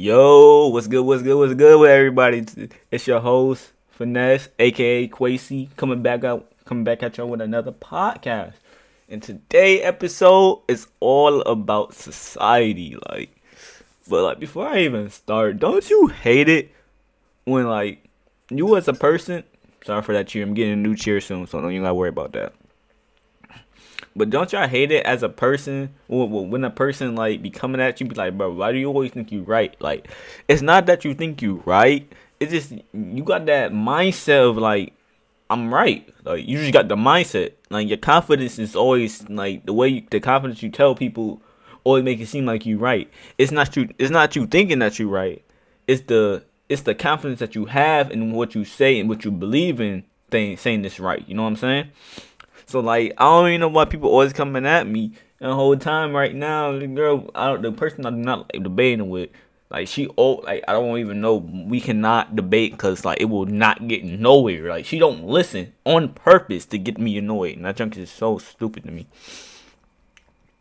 Yo, 0.00 0.68
what's 0.68 0.86
good? 0.86 1.02
What's 1.02 1.24
good? 1.24 1.36
What's 1.36 1.54
good 1.54 1.80
with 1.80 1.90
everybody? 1.90 2.46
It's 2.88 3.08
your 3.08 3.18
host 3.18 3.72
Finesse, 3.90 4.48
aka 4.60 5.08
Quasi, 5.08 5.70
coming 5.76 6.02
back 6.02 6.22
out, 6.22 6.48
coming 6.66 6.84
back 6.84 7.02
at 7.02 7.16
y'all 7.16 7.26
with 7.26 7.40
another 7.40 7.72
podcast. 7.72 8.52
And 9.08 9.20
today 9.20 9.82
episode 9.82 10.62
is 10.68 10.86
all 11.00 11.40
about 11.40 11.94
society, 11.94 12.96
like. 13.10 13.42
But 14.08 14.22
like 14.22 14.38
before 14.38 14.68
I 14.68 14.82
even 14.82 15.10
start, 15.10 15.58
don't 15.58 15.90
you 15.90 16.06
hate 16.06 16.48
it 16.48 16.70
when 17.42 17.66
like 17.66 18.08
you 18.50 18.76
as 18.76 18.86
a 18.86 18.92
person? 18.92 19.42
Sorry 19.84 20.02
for 20.02 20.12
that 20.12 20.28
cheer. 20.28 20.44
I'm 20.44 20.54
getting 20.54 20.74
a 20.74 20.76
new 20.76 20.94
chair 20.94 21.20
soon, 21.20 21.48
so 21.48 21.60
don't 21.60 21.74
you 21.74 21.80
gotta 21.80 21.94
worry 21.94 22.10
about 22.10 22.34
that. 22.34 22.52
But 24.14 24.30
don't 24.30 24.52
y'all 24.52 24.68
hate 24.68 24.90
it 24.90 25.04
as 25.06 25.22
a 25.22 25.28
person 25.28 25.94
when 26.08 26.64
a 26.64 26.70
person 26.70 27.14
like 27.14 27.42
be 27.42 27.50
coming 27.50 27.80
at 27.80 28.00
you, 28.00 28.06
be 28.06 28.14
like, 28.14 28.36
bro, 28.36 28.52
why 28.52 28.72
do 28.72 28.78
you 28.78 28.88
always 28.88 29.12
think 29.12 29.30
you 29.30 29.42
right? 29.42 29.74
Like, 29.80 30.08
it's 30.48 30.62
not 30.62 30.86
that 30.86 31.04
you 31.04 31.14
think 31.14 31.42
you 31.42 31.62
right. 31.64 32.10
It's 32.40 32.52
just 32.52 32.72
you 32.92 33.22
got 33.24 33.46
that 33.46 33.72
mindset 33.72 34.50
of 34.50 34.56
like, 34.56 34.92
I'm 35.50 35.72
right. 35.72 36.08
Like 36.24 36.46
you 36.46 36.58
just 36.58 36.72
got 36.72 36.88
the 36.88 36.96
mindset. 36.96 37.52
Like 37.70 37.88
your 37.88 37.98
confidence 37.98 38.58
is 38.58 38.76
always 38.76 39.28
like 39.28 39.64
the 39.66 39.72
way 39.72 39.88
you, 39.88 40.02
the 40.10 40.20
confidence 40.20 40.62
you 40.62 40.70
tell 40.70 40.94
people 40.94 41.40
always 41.84 42.04
make 42.04 42.20
it 42.20 42.26
seem 42.26 42.46
like 42.46 42.66
you 42.66 42.78
right. 42.78 43.10
It's 43.38 43.52
not 43.52 43.74
you. 43.76 43.88
It's 43.98 44.10
not 44.10 44.36
you 44.36 44.46
thinking 44.46 44.78
that 44.80 44.98
you 44.98 45.08
right. 45.08 45.42
It's 45.86 46.02
the 46.02 46.44
it's 46.68 46.82
the 46.82 46.94
confidence 46.94 47.40
that 47.40 47.54
you 47.54 47.66
have 47.66 48.10
in 48.10 48.32
what 48.32 48.54
you 48.54 48.64
say 48.64 49.00
and 49.00 49.08
what 49.08 49.24
you 49.24 49.30
believe 49.30 49.80
in. 49.80 50.04
Thing 50.30 50.58
saying 50.58 50.82
this 50.82 51.00
right. 51.00 51.26
You 51.26 51.34
know 51.34 51.44
what 51.44 51.48
I'm 51.48 51.56
saying? 51.56 51.90
So 52.66 52.80
like 52.80 53.12
I 53.18 53.24
don't 53.24 53.48
even 53.48 53.60
know 53.60 53.68
why 53.68 53.84
people 53.84 54.10
always 54.10 54.32
coming 54.32 54.66
at 54.66 54.86
me. 54.86 55.12
And 55.40 55.50
the 55.50 55.54
whole 55.54 55.76
time 55.76 56.14
right 56.14 56.34
now, 56.34 56.76
the 56.76 56.88
girl, 56.88 57.30
I 57.34 57.46
don't, 57.46 57.62
the 57.62 57.70
person 57.70 58.04
I'm 58.04 58.22
not 58.22 58.52
like, 58.52 58.64
debating 58.64 59.08
with, 59.08 59.30
like 59.70 59.86
she 59.86 60.08
oh 60.16 60.34
like 60.44 60.64
I 60.66 60.72
don't 60.72 60.98
even 60.98 61.20
know. 61.20 61.36
We 61.36 61.80
cannot 61.80 62.34
debate 62.34 62.72
because 62.72 63.04
like 63.04 63.20
it 63.20 63.26
will 63.26 63.46
not 63.46 63.86
get 63.86 64.04
nowhere. 64.04 64.68
Like 64.68 64.86
she 64.86 64.98
don't 64.98 65.24
listen 65.24 65.72
on 65.84 66.10
purpose 66.10 66.64
to 66.66 66.78
get 66.78 66.98
me 66.98 67.18
annoyed, 67.18 67.56
and 67.56 67.66
that 67.66 67.76
junk 67.76 67.96
is 67.96 68.10
so 68.10 68.38
stupid 68.38 68.84
to 68.84 68.90
me. 68.90 69.06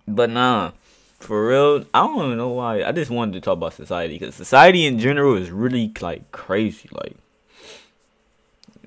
But 0.08 0.30
nah, 0.30 0.72
for 1.20 1.48
real, 1.48 1.86
I 1.94 2.06
don't 2.06 2.26
even 2.26 2.38
know 2.38 2.50
why. 2.50 2.84
I 2.84 2.92
just 2.92 3.10
wanted 3.10 3.34
to 3.34 3.42
talk 3.42 3.54
about 3.54 3.74
society 3.74 4.20
because 4.20 4.36
society 4.36 4.86
in 4.86 5.00
general 5.00 5.36
is 5.36 5.52
really 5.52 5.92
like 6.02 6.32
crazy. 6.32 6.90
Like 6.92 7.16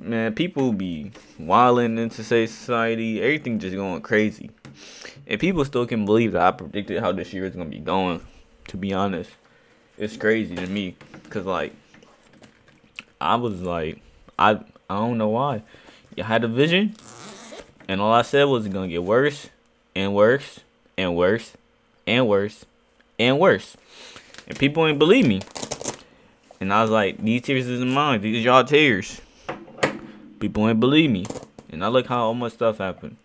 man, 0.02 0.34
people 0.34 0.72
be 0.72 1.12
wilding 1.38 1.98
into 1.98 2.22
society. 2.24 3.20
Everything 3.20 3.58
just 3.58 3.74
going 3.74 4.00
crazy. 4.02 4.50
And 5.26 5.40
people 5.40 5.64
still 5.64 5.86
can 5.86 6.04
believe 6.04 6.32
that 6.32 6.42
I 6.42 6.50
predicted 6.50 7.00
how 7.00 7.12
this 7.12 7.32
year 7.32 7.44
is 7.44 7.54
gonna 7.54 7.70
be 7.70 7.78
going. 7.78 8.20
To 8.68 8.76
be 8.76 8.92
honest, 8.92 9.30
it's 9.98 10.16
crazy 10.16 10.54
to 10.54 10.66
me, 10.66 10.96
cause 11.28 11.44
like 11.44 11.72
I 13.20 13.34
was 13.34 13.62
like 13.62 14.00
I 14.38 14.60
I 14.88 14.96
don't 14.96 15.18
know 15.18 15.28
why. 15.28 15.62
You 16.16 16.24
had 16.24 16.44
a 16.44 16.48
vision, 16.48 16.94
and 17.88 18.00
all 18.00 18.12
I 18.12 18.22
said 18.22 18.44
was 18.44 18.66
it's 18.66 18.74
gonna 18.74 18.88
get 18.88 19.02
worse 19.02 19.48
and 19.94 20.14
worse 20.14 20.60
and 20.96 21.16
worse 21.16 21.52
and 22.06 22.28
worse 22.28 22.64
and 23.18 23.38
worse. 23.38 23.76
And 24.46 24.58
people 24.58 24.86
ain't 24.86 24.98
believe 24.98 25.26
me. 25.26 25.40
And 26.60 26.72
I 26.72 26.82
was 26.82 26.90
like, 26.90 27.18
these 27.18 27.42
tears 27.42 27.66
isn't 27.68 27.90
mine. 27.90 28.20
These 28.20 28.44
y'all 28.44 28.64
tears. 28.64 29.20
People 30.40 30.66
ain't 30.66 30.80
believe 30.80 31.10
me. 31.10 31.26
And 31.68 31.84
I 31.84 31.88
look 31.88 32.06
how 32.06 32.24
all 32.24 32.34
my 32.34 32.48
stuff 32.48 32.78
happened. 32.78 33.16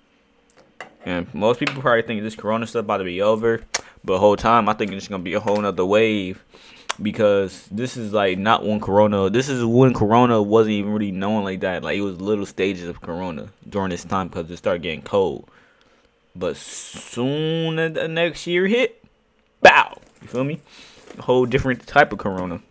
And 1.05 1.33
most 1.33 1.59
people 1.59 1.81
probably 1.81 2.01
think 2.01 2.21
this 2.21 2.35
corona 2.35 2.67
stuff 2.67 2.81
about 2.81 2.97
to 2.97 3.05
be 3.05 3.21
over. 3.21 3.61
But 4.03 4.19
whole 4.19 4.35
time 4.35 4.67
I 4.67 4.73
think 4.73 4.91
it's 4.91 5.07
gonna 5.07 5.23
be 5.23 5.33
a 5.33 5.39
whole 5.39 5.59
nother 5.59 5.85
wave. 5.85 6.43
Because 7.01 7.67
this 7.71 7.95
is 7.97 8.11
like 8.11 8.37
not 8.37 8.63
one 8.63 8.81
corona. 8.81 9.29
This 9.29 9.47
is 9.47 9.63
when 9.63 9.93
corona 9.93 10.41
wasn't 10.41 10.73
even 10.73 10.91
really 10.91 11.11
known 11.11 11.45
like 11.45 11.61
that. 11.61 11.83
Like 11.83 11.97
it 11.97 12.01
was 12.01 12.19
little 12.19 12.45
stages 12.45 12.89
of 12.89 13.01
corona 13.01 13.49
during 13.67 13.89
this 13.89 14.03
time 14.03 14.27
because 14.27 14.51
it 14.51 14.57
started 14.57 14.81
getting 14.81 15.01
cold. 15.01 15.49
But 16.35 16.57
soon 16.57 17.79
as 17.79 17.93
the 17.93 18.09
next 18.09 18.45
year 18.45 18.67
hit, 18.67 19.03
bow. 19.61 19.97
You 20.21 20.27
feel 20.27 20.43
me? 20.43 20.59
A 21.17 21.21
whole 21.21 21.45
different 21.45 21.87
type 21.87 22.11
of 22.11 22.19
corona 22.19 22.61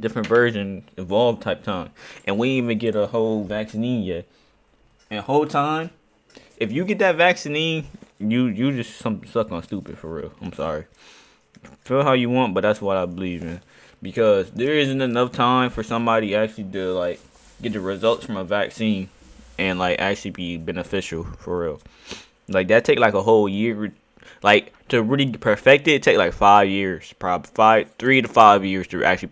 different 0.00 0.28
version, 0.28 0.84
evolved 0.96 1.42
type 1.42 1.62
time, 1.62 1.90
and 2.26 2.38
we 2.38 2.50
even 2.50 2.78
get 2.78 2.94
a 2.94 3.06
whole 3.06 3.44
vaccine 3.44 4.02
yet. 4.02 4.26
And 5.10 5.20
whole 5.20 5.46
time, 5.46 5.90
if 6.56 6.72
you 6.72 6.84
get 6.84 6.98
that 6.98 7.16
vaccine, 7.16 7.86
you 8.18 8.46
you 8.46 8.72
just 8.72 8.96
some 8.98 9.24
suck 9.26 9.50
on 9.52 9.62
stupid 9.62 9.98
for 9.98 10.14
real. 10.14 10.32
I'm 10.40 10.52
sorry. 10.52 10.86
Feel 11.80 12.02
how 12.02 12.12
you 12.12 12.30
want, 12.30 12.54
but 12.54 12.60
that's 12.60 12.80
what 12.80 12.96
I 12.96 13.06
believe 13.06 13.42
in. 13.42 13.60
Because 14.00 14.50
there 14.52 14.74
isn't 14.74 15.00
enough 15.00 15.32
time 15.32 15.70
for 15.70 15.82
somebody 15.82 16.34
actually 16.34 16.70
to 16.72 16.92
like 16.92 17.20
get 17.60 17.72
the 17.72 17.80
results 17.80 18.24
from 18.24 18.36
a 18.36 18.44
vaccine 18.44 19.08
and 19.58 19.78
like 19.78 19.98
actually 19.98 20.30
be 20.30 20.56
beneficial 20.56 21.24
for 21.24 21.62
real. 21.62 21.80
Like 22.48 22.68
that 22.68 22.84
take 22.84 22.98
like 22.98 23.14
a 23.14 23.22
whole 23.22 23.48
year 23.48 23.92
like 24.42 24.72
to 24.88 25.02
really 25.02 25.32
perfect 25.32 25.88
it, 25.88 26.02
take 26.02 26.16
like 26.16 26.32
five 26.32 26.68
years, 26.68 27.12
probably 27.18 27.50
five, 27.54 27.90
three 27.98 28.22
to 28.22 28.28
five 28.28 28.64
years 28.64 28.86
to 28.88 29.04
actually 29.04 29.28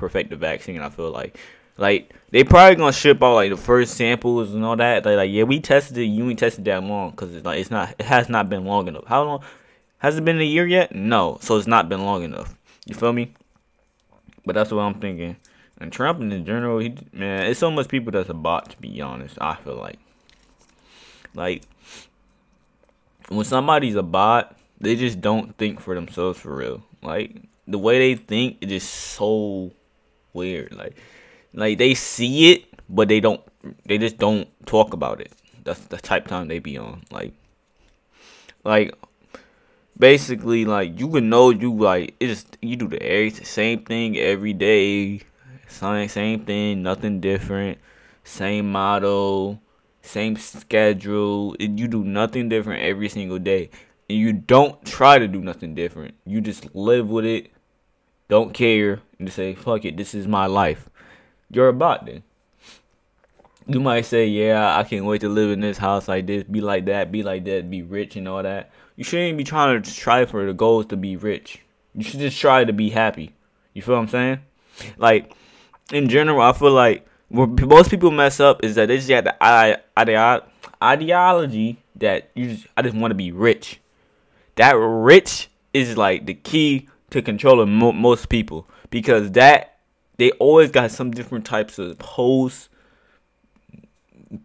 perfect 0.00 0.30
the 0.30 0.36
vaccine. 0.36 0.80
I 0.80 0.88
feel 0.88 1.10
like, 1.10 1.38
like 1.76 2.12
they 2.30 2.42
probably 2.42 2.76
gonna 2.76 2.92
ship 2.92 3.22
out 3.22 3.34
like 3.34 3.50
the 3.50 3.56
first 3.56 3.94
samples 3.94 4.52
and 4.54 4.64
all 4.64 4.76
that. 4.76 5.04
They 5.04 5.14
like, 5.14 5.30
yeah, 5.30 5.44
we 5.44 5.60
tested 5.60 5.98
it. 5.98 6.04
You 6.04 6.28
ain't 6.28 6.38
tested 6.38 6.64
that 6.64 6.82
long 6.82 7.10
because 7.10 7.34
it's 7.34 7.44
like 7.44 7.60
it's 7.60 7.70
not. 7.70 7.94
It 7.98 8.06
has 8.06 8.28
not 8.28 8.48
been 8.48 8.64
long 8.64 8.88
enough. 8.88 9.04
How 9.06 9.22
long? 9.22 9.44
Has 9.98 10.16
it 10.16 10.24
been 10.24 10.40
a 10.40 10.44
year 10.44 10.66
yet? 10.66 10.94
No. 10.94 11.38
So 11.42 11.56
it's 11.58 11.66
not 11.66 11.88
been 11.88 12.04
long 12.04 12.22
enough. 12.22 12.56
You 12.86 12.94
feel 12.94 13.12
me? 13.12 13.34
But 14.44 14.54
that's 14.54 14.72
what 14.72 14.80
I'm 14.80 14.98
thinking. 14.98 15.36
And 15.78 15.92
Trump 15.92 16.20
in 16.20 16.44
general, 16.44 16.78
he 16.78 16.96
man, 17.12 17.46
it's 17.46 17.60
so 17.60 17.70
much 17.70 17.88
people 17.88 18.10
that's 18.10 18.30
a 18.30 18.34
bot. 18.34 18.70
To 18.70 18.78
be 18.78 19.00
honest, 19.00 19.38
I 19.40 19.56
feel 19.56 19.76
like, 19.76 19.98
like 21.34 21.62
when 23.28 23.44
somebody's 23.44 23.94
a 23.94 24.02
bot, 24.02 24.56
they 24.80 24.96
just 24.96 25.20
don't 25.20 25.56
think 25.56 25.80
for 25.80 25.94
themselves 25.94 26.38
for 26.38 26.54
real. 26.54 26.82
Like 27.02 27.36
the 27.66 27.78
way 27.78 27.98
they 27.98 28.20
think 28.20 28.58
is 28.60 28.68
just 28.68 28.92
so 28.92 29.72
weird. 30.32 30.74
Like, 30.74 30.96
like 31.54 31.78
they 31.78 31.94
see 31.94 32.52
it, 32.52 32.64
but 32.88 33.08
they 33.08 33.20
don't. 33.20 33.40
They 33.84 33.98
just 33.98 34.18
don't 34.18 34.48
talk 34.66 34.92
about 34.92 35.20
it. 35.20 35.32
That's 35.64 35.80
the 35.80 35.98
type 35.98 36.26
time 36.26 36.48
they 36.48 36.58
be 36.58 36.78
on. 36.78 37.02
Like, 37.10 37.34
like 38.64 38.94
basically, 39.98 40.64
like 40.64 40.98
you 40.98 41.08
can 41.08 41.28
know 41.28 41.50
you 41.50 41.74
like 41.74 42.14
it's 42.20 42.46
you 42.60 42.76
do 42.76 42.88
the 42.88 43.30
same 43.44 43.84
thing 43.84 44.16
every 44.16 44.52
day, 44.52 45.20
same 45.68 46.08
same 46.08 46.44
thing, 46.44 46.82
nothing 46.82 47.20
different, 47.20 47.78
same 48.24 48.70
model, 48.70 49.60
same 50.02 50.36
schedule. 50.36 51.56
You 51.58 51.88
do 51.88 52.04
nothing 52.04 52.48
different 52.48 52.82
every 52.82 53.08
single 53.08 53.38
day. 53.38 53.70
And 54.08 54.18
you 54.18 54.32
don't 54.32 54.84
try 54.84 55.20
to 55.20 55.28
do 55.28 55.40
nothing 55.40 55.76
different. 55.76 56.16
You 56.26 56.40
just 56.40 56.74
live 56.74 57.08
with 57.08 57.24
it 57.24 57.52
don't 58.30 58.54
care, 58.54 59.00
and 59.20 59.32
say, 59.32 59.54
fuck 59.54 59.84
it, 59.84 59.96
this 59.96 60.14
is 60.14 60.26
my 60.26 60.46
life, 60.46 60.90
you're 61.50 61.68
a 61.68 61.72
bot 61.72 62.06
then. 62.06 62.22
You 63.66 63.78
might 63.78 64.06
say, 64.06 64.26
yeah, 64.26 64.76
I 64.76 64.82
can't 64.82 65.04
wait 65.04 65.20
to 65.20 65.28
live 65.28 65.50
in 65.50 65.60
this 65.60 65.78
house 65.78 66.08
like 66.08 66.26
this, 66.26 66.42
be 66.42 66.60
like 66.60 66.86
that, 66.86 67.12
be 67.12 67.22
like 67.22 67.44
that, 67.44 67.70
be 67.70 67.82
rich 67.82 68.16
and 68.16 68.26
all 68.26 68.42
that. 68.42 68.72
You 68.96 69.04
shouldn't 69.04 69.38
be 69.38 69.44
trying 69.44 69.80
to 69.80 69.94
try 69.94 70.24
for 70.24 70.44
the 70.44 70.52
goals 70.52 70.86
to 70.86 70.96
be 70.96 71.16
rich. 71.16 71.60
You 71.94 72.02
should 72.02 72.20
just 72.20 72.40
try 72.40 72.64
to 72.64 72.72
be 72.72 72.90
happy. 72.90 73.32
You 73.72 73.82
feel 73.82 73.94
what 73.94 74.02
I'm 74.02 74.08
saying? 74.08 74.40
Like, 74.96 75.32
in 75.92 76.08
general, 76.08 76.40
I 76.40 76.52
feel 76.52 76.72
like 76.72 77.06
where 77.28 77.46
most 77.46 77.90
people 77.90 78.10
mess 78.10 78.40
up 78.40 78.64
is 78.64 78.74
that 78.74 78.88
they 78.88 78.96
just 78.96 79.08
got 79.08 79.24
the 79.24 80.44
ideology 80.82 81.82
that 81.96 82.30
you 82.34 82.54
just, 82.54 82.66
I 82.76 82.82
just 82.82 82.96
want 82.96 83.12
to 83.12 83.16
be 83.16 83.30
rich. 83.30 83.80
That 84.56 84.72
rich 84.72 85.48
is 85.72 85.96
like 85.96 86.26
the 86.26 86.34
key 86.34 86.88
to 87.10 87.22
controlling 87.22 87.72
mo- 87.72 87.92
most 87.92 88.28
people 88.28 88.66
because 88.90 89.32
that 89.32 89.78
they 90.16 90.32
always 90.32 90.70
got 90.70 90.90
some 90.90 91.12
different 91.12 91.46
types 91.46 91.78
of 91.78 91.98
posts, 91.98 92.68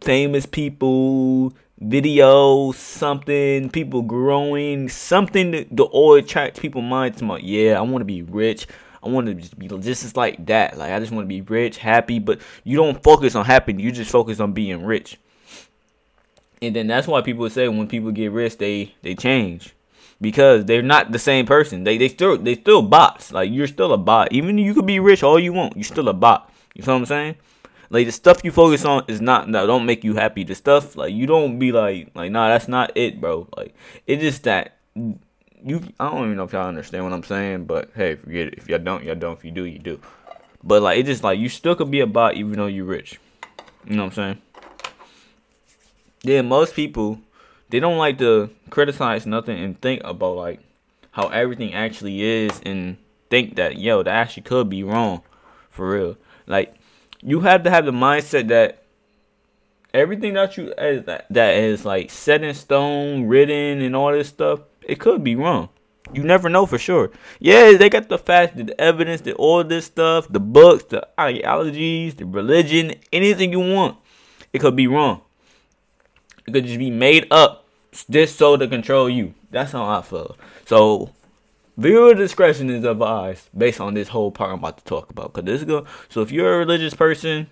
famous 0.02 0.46
people, 0.46 1.54
videos, 1.82 2.76
something, 2.76 3.70
people 3.70 4.02
growing, 4.02 4.88
something 4.88 5.52
to, 5.52 5.66
to 5.66 5.84
always 5.84 6.24
attract 6.24 6.62
people 6.62 6.82
minds 6.82 7.22
about, 7.22 7.44
yeah, 7.44 7.78
I 7.78 7.82
want 7.82 8.02
to 8.02 8.06
be 8.06 8.22
rich. 8.22 8.68
I 9.04 9.10
want 9.10 9.28
to 9.28 9.34
just 9.34 9.60
be 9.60 9.68
just 9.68 10.16
like 10.16 10.46
that. 10.46 10.78
Like 10.78 10.92
I 10.92 11.00
just 11.00 11.12
want 11.12 11.26
to 11.26 11.28
be 11.28 11.42
rich, 11.42 11.78
happy, 11.78 12.20
but 12.20 12.40
you 12.64 12.78
don't 12.78 13.04
focus 13.04 13.36
on 13.36 13.46
happy. 13.46 13.76
You 13.78 13.92
just 13.92 14.12
focus 14.12 14.40
on 14.40 14.54
being 14.54 14.84
rich. 14.84 15.20
And 16.62 16.76
then 16.76 16.88
that's 16.88 17.06
why 17.06 17.22
people 17.22 17.48
say 17.50 17.68
when 17.68 17.88
people 17.88 18.12
get 18.12 18.32
rich, 18.32 18.58
they 18.58 18.96
they 19.04 19.14
change 19.14 19.76
because 20.22 20.66
they're 20.66 20.82
not 20.82 21.12
the 21.12 21.20
same 21.20 21.46
person. 21.46 21.84
They 21.84 21.98
they 21.98 22.10
still 22.10 22.38
they 22.38 22.56
still 22.56 22.82
bots. 22.82 23.32
Like 23.32 23.52
you're 23.52 23.68
still 23.68 23.94
a 23.94 23.98
bot. 23.98 24.32
Even 24.32 24.58
you 24.58 24.74
could 24.74 24.86
be 24.86 25.00
rich 25.00 25.24
all 25.24 25.40
you 25.40 25.54
want, 25.54 25.76
you're 25.76 25.84
still 25.84 26.10
a 26.10 26.14
bot. 26.14 26.52
You 26.74 26.84
feel 26.84 26.96
what 26.96 27.02
I'm 27.02 27.06
saying? 27.06 27.36
Like 27.90 28.08
the 28.08 28.12
stuff 28.12 28.42
you 28.44 28.52
focus 28.52 28.84
on 28.86 29.04
is 29.08 29.22
not 29.22 29.50
no, 29.50 29.68
don't 29.68 29.86
make 29.86 30.04
you 30.04 30.16
happy. 30.16 30.44
The 30.44 30.56
stuff 30.56 30.96
like 30.96 31.14
you 31.14 31.28
don't 31.28 31.60
be 31.60 31.72
like 31.72 32.12
like 32.16 32.32
nah 32.32 32.50
that's 32.50 32.68
not 32.68 32.92
it, 32.96 33.22
bro. 33.22 33.48
Like 33.56 33.76
it's 34.08 34.22
just 34.22 34.44
that 34.44 34.78
you 34.96 35.82
I 36.00 36.10
don't 36.10 36.26
even 36.26 36.38
know 36.38 36.44
if 36.44 36.54
y'all 36.54 36.68
understand 36.68 37.04
what 37.04 37.14
I'm 37.14 37.24
saying, 37.24 37.66
but 37.66 37.92
hey, 37.96 38.16
forget 38.16 38.48
it. 38.48 38.54
If 38.58 38.70
y'all 38.70 38.80
don't, 38.80 39.04
y'all 39.04 39.16
don't. 39.16 39.38
If 39.38 39.46
you 39.46 39.52
do, 39.52 39.66
you 39.66 39.80
do. 39.80 40.00
But 40.64 40.82
like 40.82 40.98
it 40.98 41.06
just 41.06 41.24
like 41.24 41.40
you 41.40 41.50
still 41.50 41.76
could 41.76 41.92
be 41.92 42.00
a 42.00 42.08
bot 42.08 42.36
even 42.36 42.54
though 42.54 42.68
you're 42.68 42.86
rich. 42.86 43.20
You 43.86 43.96
know 43.96 44.06
what 44.06 44.18
I'm 44.18 44.38
saying? 44.38 44.42
Yeah, 46.24 46.42
most 46.42 46.74
people 46.74 47.20
they 47.70 47.80
don't 47.80 47.98
like 47.98 48.18
to 48.20 48.50
criticize 48.70 49.26
nothing 49.26 49.64
and 49.64 49.80
think 49.82 50.02
about 50.04 50.36
like 50.36 50.60
how 51.12 51.28
everything 51.30 51.74
actually 51.74 52.22
is 52.22 52.62
and 52.66 52.98
think 53.30 53.56
that 53.56 53.78
yo 53.78 54.04
that 54.04 54.14
actually 54.14 54.44
could 54.44 54.70
be 54.70 54.84
wrong 54.84 55.22
for 55.70 55.92
real. 55.92 56.18
Like 56.48 56.76
you 57.22 57.42
have 57.42 57.64
to 57.64 57.70
have 57.70 57.86
the 57.86 57.92
mindset 57.92 58.48
that 58.50 58.84
everything 59.94 60.34
that 60.34 60.58
you 60.58 60.74
eh, 60.78 61.00
that, 61.00 61.26
that 61.30 61.56
is 61.56 61.86
like 61.86 62.12
set 62.12 62.44
in 62.44 62.54
stone, 62.54 63.26
written, 63.28 63.82
and 63.82 63.96
all 63.96 64.12
this 64.12 64.28
stuff, 64.28 64.60
it 64.84 65.00
could 65.00 65.24
be 65.24 65.36
wrong. 65.36 65.70
You 66.14 66.24
never 66.24 66.50
know 66.50 66.68
for 66.68 66.78
sure. 66.78 67.12
Yeah, 67.40 67.74
they 67.74 67.90
got 67.90 68.10
the 68.10 68.20
facts, 68.20 68.54
the 68.56 68.80
evidence, 68.80 69.22
the 69.22 69.34
all 69.34 69.64
this 69.64 69.86
stuff, 69.86 70.28
the 70.30 70.40
books, 70.40 70.84
the 70.84 71.08
ideologies, 71.20 72.16
the 72.16 72.26
religion, 72.26 72.94
anything 73.12 73.52
you 73.52 73.60
want. 73.60 73.98
It 74.54 74.60
could 74.60 74.76
be 74.76 74.88
wrong. 74.88 75.22
It 76.48 76.54
could 76.54 76.66
just 76.66 76.80
be 76.80 76.92
made 76.92 77.28
up 77.32 77.66
just 78.10 78.38
so 78.38 78.58
to 78.58 78.68
control 78.68 79.10
you. 79.10 79.34
That's 79.52 79.72
how 79.72 79.86
I 79.86 80.02
feel. 80.02 80.38
So 80.66 81.12
viewer 81.78 82.14
discretion 82.14 82.70
is 82.70 82.84
advised 82.84 83.50
based 83.58 83.80
on 83.80 83.94
this 83.94 84.10
whole 84.10 84.32
part 84.32 84.52
I'm 84.52 84.60
about 84.60 84.78
to 84.78 84.84
talk 84.84 85.10
about. 85.10 85.34
Cause 85.34 85.44
this 85.44 85.62
is 85.62 85.66
good. 85.66 85.86
So 86.10 86.22
if 86.22 86.32
you're 86.32 86.56
a 86.56 86.58
religious 86.58 86.94
person, 86.94 87.48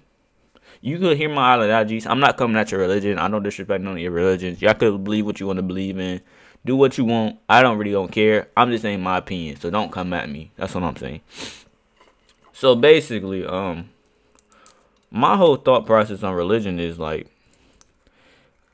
you 0.81 0.99
could 0.99 1.17
hear 1.17 1.29
my 1.29 1.55
ideologies. 1.55 2.05
I'm 2.05 2.19
not 2.19 2.37
coming 2.37 2.57
at 2.57 2.71
your 2.71 2.81
religion. 2.81 3.17
I 3.17 3.29
don't 3.29 3.43
disrespect 3.43 3.83
none 3.83 3.93
of 3.93 3.99
your 3.99 4.11
religions. 4.11 4.61
Y'all 4.61 4.73
could 4.73 5.03
believe 5.03 5.25
what 5.25 5.39
you 5.39 5.47
want 5.47 5.57
to 5.57 5.63
believe 5.63 5.97
in. 5.97 6.21
Do 6.65 6.75
what 6.75 6.97
you 6.97 7.05
want. 7.05 7.39
I 7.49 7.61
don't 7.61 7.77
really 7.77 7.91
don't 7.91 8.11
care. 8.11 8.49
I'm 8.55 8.69
just 8.69 8.81
saying 8.81 9.01
my 9.01 9.17
opinion. 9.17 9.59
So 9.59 9.69
don't 9.69 9.91
come 9.91 10.13
at 10.13 10.29
me. 10.29 10.51
That's 10.55 10.75
what 10.75 10.83
I'm 10.83 10.95
saying. 10.95 11.21
So 12.51 12.75
basically, 12.75 13.45
um, 13.45 13.89
my 15.09 15.37
whole 15.37 15.55
thought 15.55 15.85
process 15.85 16.23
on 16.23 16.33
religion 16.33 16.79
is 16.79 16.99
like, 16.99 17.27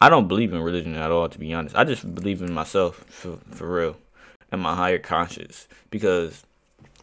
I 0.01 0.09
don't 0.09 0.27
believe 0.27 0.53
in 0.53 0.61
religion 0.61 0.95
at 0.95 1.11
all. 1.11 1.27
To 1.27 1.39
be 1.39 1.53
honest, 1.53 1.75
I 1.75 1.83
just 1.83 2.13
believe 2.15 2.41
in 2.41 2.53
myself 2.53 3.03
for 3.07 3.37
for 3.51 3.67
real, 3.67 3.97
and 4.51 4.61
my 4.61 4.75
higher 4.75 4.99
conscience. 4.99 5.67
Because 5.89 6.45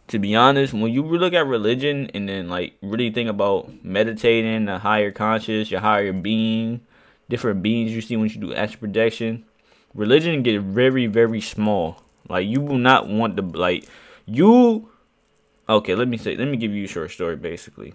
to 0.09 0.19
be 0.19 0.35
honest, 0.35 0.73
when 0.73 0.93
you 0.93 1.03
look 1.03 1.35
at 1.35 1.47
religion 1.47 2.11
and 2.15 2.29
then 2.29 2.49
like 2.49 2.75
really 2.81 3.11
think 3.11 3.29
about 3.29 3.85
meditating, 3.85 4.65
the 4.67 4.79
higher 4.79 5.11
conscious, 5.11 5.71
your 5.71 5.81
higher 5.81 6.13
being, 6.13 6.81
different 7.29 7.63
beings 7.63 7.93
you 7.93 8.01
see 8.01 8.17
when 8.17 8.29
you 8.29 8.41
do 8.41 8.55
astral 8.55 8.81
projection, 8.81 9.45
religion 9.95 10.43
get 10.43 10.61
very 10.63 11.07
very 11.07 11.41
small. 11.41 12.03
Like 12.29 12.47
you 12.47 12.61
will 12.61 12.79
not 12.79 13.09
want 13.09 13.37
to 13.37 13.43
like 13.43 13.87
you. 14.25 14.89
Okay, 15.69 15.95
let 15.95 16.09
me 16.09 16.17
say. 16.17 16.37
Let 16.37 16.49
me 16.49 16.57
give 16.57 16.73
you 16.73 16.85
a 16.85 16.89
short 16.89 17.11
story. 17.11 17.37
Basically, 17.37 17.93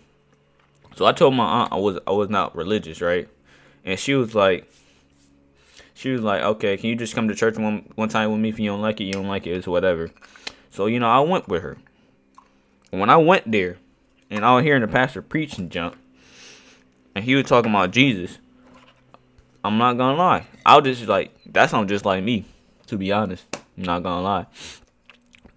so 0.95 1.05
I 1.05 1.11
told 1.13 1.33
my 1.33 1.45
aunt 1.45 1.73
I 1.73 1.77
was 1.77 1.99
I 2.05 2.11
was 2.11 2.29
not 2.29 2.55
religious, 2.55 3.01
right? 3.01 3.27
And 3.83 3.97
she 3.97 4.13
was 4.13 4.35
like, 4.35 4.71
she 6.01 6.09
was 6.09 6.21
like, 6.21 6.41
okay, 6.41 6.77
can 6.77 6.89
you 6.89 6.95
just 6.95 7.13
come 7.13 7.27
to 7.27 7.35
church 7.35 7.59
one 7.59 7.87
one 7.93 8.09
time 8.09 8.31
with 8.31 8.39
me? 8.39 8.49
If 8.49 8.59
you 8.59 8.71
don't 8.71 8.81
like 8.81 8.99
it, 8.99 9.03
you 9.03 9.13
don't 9.13 9.27
like 9.27 9.45
it. 9.45 9.51
It's 9.51 9.67
whatever. 9.67 10.09
So 10.71 10.87
you 10.87 10.99
know, 10.99 11.07
I 11.07 11.19
went 11.19 11.47
with 11.47 11.61
her 11.61 11.77
when 12.89 13.09
I 13.11 13.17
went 13.17 13.51
there 13.51 13.77
and 14.31 14.43
I 14.43 14.55
was 14.55 14.63
hearing 14.63 14.81
the 14.81 14.87
pastor 14.87 15.21
preach 15.21 15.57
and 15.59 15.69
jump, 15.69 15.95
and 17.13 17.23
he 17.23 17.35
was 17.35 17.45
talking 17.45 17.71
about 17.71 17.91
Jesus, 17.91 18.39
I'm 19.63 19.77
not 19.77 19.93
gonna 19.97 20.17
lie. 20.17 20.47
I 20.65 20.77
was 20.77 20.97
just 20.97 21.07
like, 21.07 21.31
that 21.47 21.69
sounds 21.69 21.89
just 21.89 22.05
like 22.05 22.23
me, 22.23 22.45
to 22.87 22.97
be 22.97 23.11
honest. 23.11 23.45
I'm 23.77 23.83
not 23.83 24.01
gonna 24.01 24.21
lie. 24.21 24.45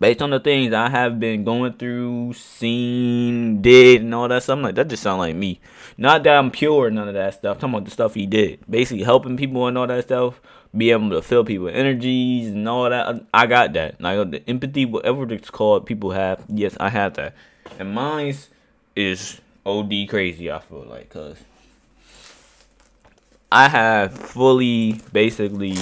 Based 0.04 0.20
on 0.20 0.28
the 0.28 0.38
things 0.38 0.74
I 0.74 0.90
have 0.90 1.18
been 1.18 1.44
going 1.44 1.72
through, 1.72 2.34
seen, 2.34 3.62
did, 3.62 4.02
and 4.02 4.14
all 4.14 4.28
that 4.28 4.42
stuff, 4.42 4.58
I'm 4.58 4.62
like, 4.62 4.74
that 4.74 4.88
just 4.88 5.02
sounds 5.02 5.18
like 5.18 5.34
me. 5.34 5.60
Not 5.96 6.24
that 6.24 6.36
I'm 6.36 6.50
pure, 6.50 6.90
none 6.90 7.08
of 7.08 7.14
that 7.14 7.32
stuff. 7.32 7.54
I'm 7.54 7.60
talking 7.60 7.74
about 7.74 7.84
the 7.86 7.90
stuff 7.90 8.12
he 8.12 8.26
did. 8.26 8.60
Basically 8.68 9.02
helping 9.02 9.38
people 9.38 9.66
and 9.66 9.78
all 9.78 9.86
that 9.86 10.04
stuff 10.04 10.42
be 10.76 10.90
able 10.90 11.08
to 11.08 11.22
fill 11.22 11.42
people 11.42 11.68
energies 11.68 12.48
and 12.48 12.68
all 12.68 12.90
that. 12.90 13.24
I 13.32 13.46
got 13.46 13.72
that. 13.72 13.98
Like 13.98 14.30
the 14.30 14.46
empathy, 14.46 14.84
whatever 14.84 15.24
it's 15.32 15.48
called, 15.48 15.86
people 15.86 16.10
have. 16.10 16.44
Yes, 16.50 16.76
I 16.78 16.90
have 16.90 17.14
that. 17.14 17.34
And 17.78 17.94
mine's 17.94 18.50
is 18.94 19.40
OD 19.64 20.06
crazy. 20.10 20.52
I 20.52 20.58
feel 20.58 20.84
like 20.84 21.08
because 21.08 21.38
I 23.50 23.70
have 23.70 24.12
fully, 24.12 25.00
basically, 25.14 25.76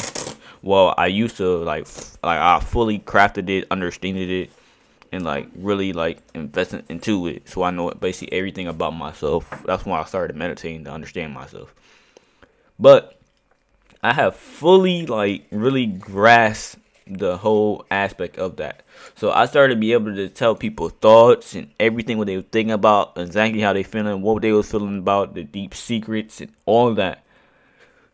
well, 0.62 0.94
I 0.96 1.06
used 1.06 1.36
to 1.38 1.58
like, 1.58 1.86
like 2.22 2.38
I 2.38 2.60
fully 2.60 2.98
crafted 3.00 3.48
it, 3.48 3.66
understood 3.70 4.16
it, 4.16 4.50
and 5.10 5.24
like 5.24 5.48
really 5.54 5.92
like 5.92 6.18
investing 6.34 6.84
into 6.88 7.26
it. 7.26 7.48
So 7.48 7.62
I 7.62 7.70
know 7.70 7.90
basically 7.90 8.36
everything 8.36 8.68
about 8.68 8.94
myself. 8.94 9.48
That's 9.66 9.84
when 9.84 9.98
I 9.98 10.04
started 10.04 10.36
meditating 10.36 10.84
to 10.84 10.92
understand 10.92 11.34
myself. 11.34 11.74
But 12.78 13.18
I 14.02 14.14
have 14.14 14.34
fully 14.34 15.06
like 15.06 15.46
really 15.50 15.86
grasped 15.86 16.78
the 17.06 17.36
whole 17.36 17.84
aspect 17.90 18.38
of 18.38 18.56
that. 18.56 18.82
So 19.16 19.30
I 19.30 19.46
started 19.46 19.74
to 19.74 19.80
be 19.80 19.92
able 19.92 20.14
to 20.14 20.28
tell 20.28 20.54
people 20.54 20.88
thoughts 20.88 21.54
and 21.54 21.68
everything 21.78 22.18
what 22.18 22.26
they 22.26 22.36
were 22.36 22.42
thinking 22.42 22.72
about, 22.72 23.12
exactly 23.16 23.60
how 23.60 23.72
they 23.72 23.82
feeling, 23.82 24.22
what 24.22 24.42
they 24.42 24.52
was 24.52 24.70
feeling 24.70 24.98
about, 24.98 25.34
the 25.34 25.42
deep 25.42 25.74
secrets 25.74 26.40
and 26.40 26.52
all 26.64 26.94
that. 26.94 27.24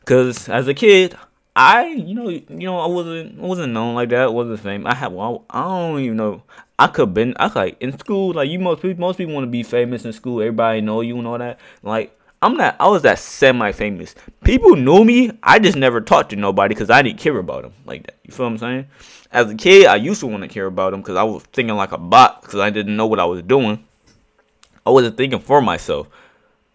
Cause 0.05 0.49
as 0.49 0.67
a 0.69 0.75
kid, 0.75 1.17
I 1.59 1.89
you 1.89 2.15
know 2.15 2.29
you 2.29 2.47
know 2.49 2.79
I 2.79 2.87
wasn't 2.87 3.37
I 3.37 3.43
wasn't 3.43 3.73
known 3.73 3.97
like 3.97 4.11
that. 4.11 4.23
I 4.23 4.29
wasn't 4.29 4.61
famous. 4.61 4.93
I 4.93 4.95
had 4.95 5.13
well, 5.13 5.45
I 5.51 5.65
don't 5.65 5.99
even 5.99 6.17
know. 6.17 6.45
I 6.79 6.87
could 6.87 7.13
been 7.13 7.35
I 7.37 7.49
like 7.53 7.77
in 7.83 7.99
school 7.99 8.33
like 8.35 8.49
you 8.49 8.61
most 8.61 8.81
people 8.81 9.01
most 9.01 9.17
people 9.17 9.35
want 9.35 9.43
to 9.43 9.51
be 9.51 9.65
famous 9.65 10.05
in 10.05 10.13
school. 10.13 10.41
Everybody 10.41 10.83
know 10.83 11.01
you 11.01 11.19
and 11.19 11.27
all 11.27 11.37
that. 11.37 11.59
Like 11.83 12.17
I'm 12.41 12.57
not. 12.57 12.77
I 12.79 12.87
was 12.87 13.03
that 13.03 13.19
semi-famous. 13.19 14.15
People 14.45 14.77
knew 14.77 15.05
me. 15.05 15.33
I 15.43 15.59
just 15.59 15.77
never 15.77 16.01
talked 16.01 16.31
to 16.31 16.37
nobody 16.37 16.77
because 16.77 16.91
I 16.91 17.03
didn't 17.03 17.19
care 17.19 17.37
about 17.37 17.63
them 17.63 17.73
like 17.85 18.07
that. 18.07 18.15
You 18.23 18.33
feel 18.33 18.47
what 18.47 18.53
I'm 18.53 18.59
saying? 18.59 18.87
As 19.33 19.51
a 19.51 19.57
kid, 19.57 19.87
I 19.87 19.97
used 19.97 20.21
to 20.21 20.29
want 20.29 20.45
to 20.45 20.49
care 20.49 20.67
about 20.67 20.93
them 20.93 21.01
because 21.01 21.17
I 21.17 21.25
was 21.25 21.43
thinking 21.43 21.75
like 21.75 21.91
a 21.91 21.99
bot 21.99 22.43
because 22.43 22.61
I 22.61 22.71
didn't 22.71 22.97
know 22.97 23.09
what 23.09 23.19
I 23.19 23.25
was 23.25 23.43
doing. 23.43 23.85
I 24.87 24.91
wasn't 24.91 25.17
thinking 25.17 25.41
for 25.41 25.61
myself. 25.61 26.07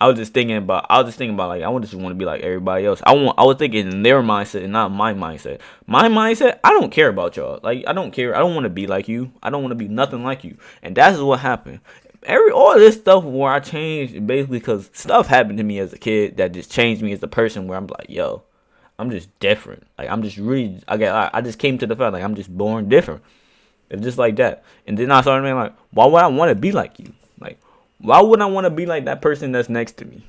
I 0.03 0.07
was 0.07 0.17
just 0.17 0.33
thinking 0.33 0.57
about. 0.57 0.85
I 0.89 0.97
was 0.97 1.07
just 1.07 1.17
thinking 1.17 1.33
about 1.33 1.47
like 1.47 1.63
I 1.63 1.69
want 1.69 1.85
just 1.85 1.93
want 1.93 2.13
to 2.13 2.17
be 2.17 2.25
like 2.25 2.41
everybody 2.41 2.85
else. 2.85 3.01
I 3.05 3.13
want. 3.13 3.39
I 3.39 3.45
was 3.45 3.55
thinking 3.55 3.89
in 3.89 4.03
their 4.03 4.21
mindset 4.21 4.63
and 4.63 4.73
not 4.73 4.91
my 4.91 5.13
mindset. 5.13 5.61
My 5.87 6.09
mindset. 6.09 6.59
I 6.61 6.71
don't 6.71 6.91
care 6.91 7.07
about 7.07 7.37
y'all. 7.37 7.61
Like 7.63 7.85
I 7.87 7.93
don't 7.93 8.11
care. 8.11 8.35
I 8.35 8.39
don't 8.39 8.53
want 8.53 8.65
to 8.65 8.69
be 8.69 8.85
like 8.85 9.07
you. 9.07 9.31
I 9.41 9.49
don't 9.49 9.61
want 9.61 9.71
to 9.71 9.75
be 9.75 9.87
nothing 9.87 10.23
like 10.25 10.43
you. 10.43 10.57
And 10.81 10.93
that's 10.93 11.19
what 11.19 11.39
happened 11.39 11.79
every 12.25 12.51
all 12.51 12.75
this 12.75 12.95
stuff 12.95 13.23
where 13.23 13.51
I 13.51 13.59
changed 13.59 14.25
basically 14.25 14.59
because 14.59 14.89
stuff 14.93 15.27
happened 15.27 15.57
to 15.57 15.63
me 15.63 15.79
as 15.79 15.93
a 15.93 15.97
kid 15.97 16.37
that 16.37 16.53
just 16.53 16.71
changed 16.71 17.01
me 17.01 17.11
as 17.13 17.23
a 17.23 17.27
person. 17.27 17.67
Where 17.67 17.77
I'm 17.77 17.87
like, 17.87 18.09
yo, 18.09 18.43
I'm 18.99 19.09
just 19.09 19.37
different. 19.39 19.85
Like 19.97 20.09
I'm 20.09 20.23
just 20.23 20.37
really, 20.37 20.81
I 20.87 20.97
got, 20.97 21.33
I, 21.33 21.41
just 21.41 21.59
came 21.59 21.77
to 21.79 21.87
the 21.87 21.95
fact 21.95 22.13
like 22.13 22.23
I'm 22.23 22.35
just 22.35 22.55
born 22.55 22.89
different. 22.89 23.23
It's 23.89 24.01
just 24.01 24.17
like 24.17 24.35
that. 24.37 24.63
And 24.87 24.97
then 24.97 25.11
I 25.11 25.21
started 25.21 25.43
being 25.43 25.55
like, 25.55 25.73
why 25.91 26.05
would 26.05 26.21
I 26.21 26.27
want 26.27 26.49
to 26.49 26.55
be 26.55 26.71
like 26.71 26.99
you? 26.99 27.13
Like, 27.39 27.59
why 28.03 28.21
would 28.21 28.41
I 28.41 28.45
want 28.45 28.65
to 28.65 28.69
be 28.69 28.85
like 28.85 29.05
that 29.05 29.21
person 29.21 29.53
that's 29.53 29.69
next 29.69 29.93
to 29.97 30.05
me? 30.05 30.25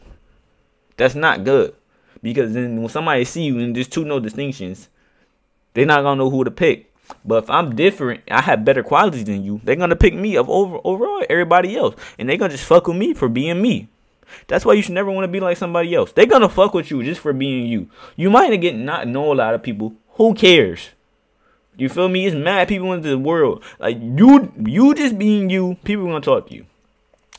That's 0.97 1.17
not 1.17 1.43
good. 1.43 1.75
Because 2.23 2.55
then 2.55 2.81
when 2.81 2.89
somebody 2.89 3.25
see 3.25 3.43
you 3.43 3.59
and 3.59 3.75
there's 3.75 3.89
two 3.89 4.05
no 4.05 4.21
distinctions, 4.21 4.89
they're 5.75 5.85
not 5.85 6.03
gonna 6.03 6.19
know 6.19 6.31
who 6.31 6.45
to 6.45 6.53
pick. 6.53 6.93
But 7.25 7.43
if 7.45 7.51
I'm 7.51 7.75
different, 7.75 8.23
I 8.31 8.41
have 8.43 8.65
better 8.65 8.85
qualities 8.85 9.25
than 9.25 9.45
you. 9.45 9.61
They're 9.65 9.75
gonna 9.75 9.97
pick 9.97 10.15
me 10.15 10.37
of 10.37 10.49
over 10.49 10.79
overall 10.85 11.25
everybody 11.29 11.77
else, 11.77 11.97
and 12.17 12.29
they're 12.29 12.37
gonna 12.37 12.53
just 12.53 12.65
fuck 12.65 12.87
with 12.87 12.97
me 12.97 13.13
for 13.13 13.29
being 13.29 13.61
me. 13.61 13.89
That's 14.47 14.65
why 14.65 14.75
you 14.75 14.83
should 14.83 14.95
never 14.95 15.11
want 15.11 15.25
to 15.25 15.29
be 15.29 15.41
like 15.41 15.57
somebody 15.57 15.95
else. 15.95 16.13
They're 16.13 16.27
gonna 16.27 16.49
fuck 16.49 16.75
with 16.75 16.93
you 16.93 17.03
just 17.03 17.21
for 17.21 17.33
being 17.33 17.67
you. 17.67 17.91
You 18.15 18.31
might 18.31 18.57
get 18.61 18.77
not 18.77 19.09
know 19.09 19.33
a 19.33 19.35
lot 19.35 19.53
of 19.55 19.65
people. 19.65 19.95
Who 20.11 20.33
cares? 20.35 20.91
You 21.77 21.89
feel 21.89 22.09
me? 22.09 22.27
It's 22.27 22.37
mad 22.37 22.69
people 22.69 22.93
into 22.93 23.09
the 23.09 23.19
world. 23.19 23.65
Like 23.81 23.99
you, 24.01 24.53
you 24.65 24.95
just 24.95 25.19
being 25.19 25.51
you. 25.51 25.77
People 25.83 26.07
gonna 26.07 26.21
talk 26.21 26.49
to 26.49 26.55
you. 26.55 26.67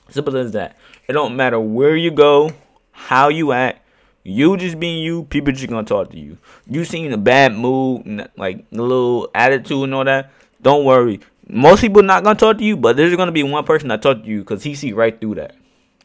Simple 0.10 0.38
as 0.38 0.52
that. 0.52 0.78
It 1.08 1.14
don't 1.14 1.36
matter 1.36 1.60
where 1.60 1.96
you 1.96 2.12
go, 2.12 2.52
how 2.92 3.30
you 3.30 3.52
act. 3.52 3.82
You 4.24 4.58
just 4.58 4.80
being 4.80 5.04
you, 5.04 5.24
people 5.26 5.54
just 5.54 5.68
gonna 5.68 5.84
talk 5.84 6.10
to 6.12 6.20
you. 6.20 6.38
You 6.68 6.84
seeing 6.84 7.14
a 7.14 7.18
bad 7.18 7.54
mood, 7.54 8.28
like 8.36 8.66
a 8.72 8.76
little 8.76 9.30
attitude 9.36 9.84
and 9.84 9.94
all 9.94 10.04
that. 10.06 10.32
Don't 10.62 10.84
worry. 10.84 11.20
Most 11.48 11.82
people 11.82 12.02
not 12.02 12.24
gonna 12.24 12.40
talk 12.40 12.58
to 12.58 12.64
you, 12.64 12.76
but 12.76 12.98
there's 12.98 13.16
gonna 13.16 13.32
be 13.32 13.44
one 13.44 13.64
person 13.66 13.90
that 13.90 14.02
talk 14.02 14.24
to 14.24 14.28
you 14.28 14.40
because 14.40 14.64
he 14.64 14.74
see 14.74 14.94
right 14.94 15.20
through 15.20 15.36
that. 15.36 15.56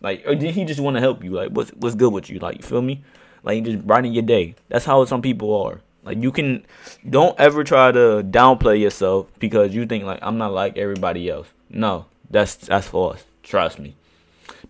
Like, 0.02 0.26
or 0.26 0.34
he 0.34 0.64
just 0.64 0.80
want 0.80 0.96
to 0.96 1.00
help 1.00 1.22
you. 1.22 1.30
Like, 1.32 1.50
what's 1.50 1.70
what's 1.70 1.94
good 1.94 2.12
with 2.12 2.30
you? 2.30 2.38
Like, 2.38 2.58
you 2.58 2.62
feel 2.62 2.82
me? 2.82 3.02
Like, 3.42 3.64
just 3.64 3.86
brightening 3.86 4.12
your 4.12 4.22
day. 4.22 4.54
That's 4.68 4.84
how 4.84 5.04
some 5.04 5.22
people 5.22 5.62
are. 5.62 5.80
Like, 6.02 6.22
you 6.22 6.32
can 6.32 6.64
don't 7.08 7.38
ever 7.38 7.64
try 7.64 7.92
to 7.92 8.22
downplay 8.22 8.80
yourself 8.80 9.26
because 9.38 9.74
you 9.74 9.86
think 9.86 10.04
like 10.04 10.18
I'm 10.22 10.38
not 10.38 10.52
like 10.52 10.78
everybody 10.78 11.28
else. 11.28 11.48
No, 11.68 12.06
that's 12.30 12.54
that's 12.56 12.88
false. 12.88 13.24
Trust 13.50 13.80
me. 13.80 13.96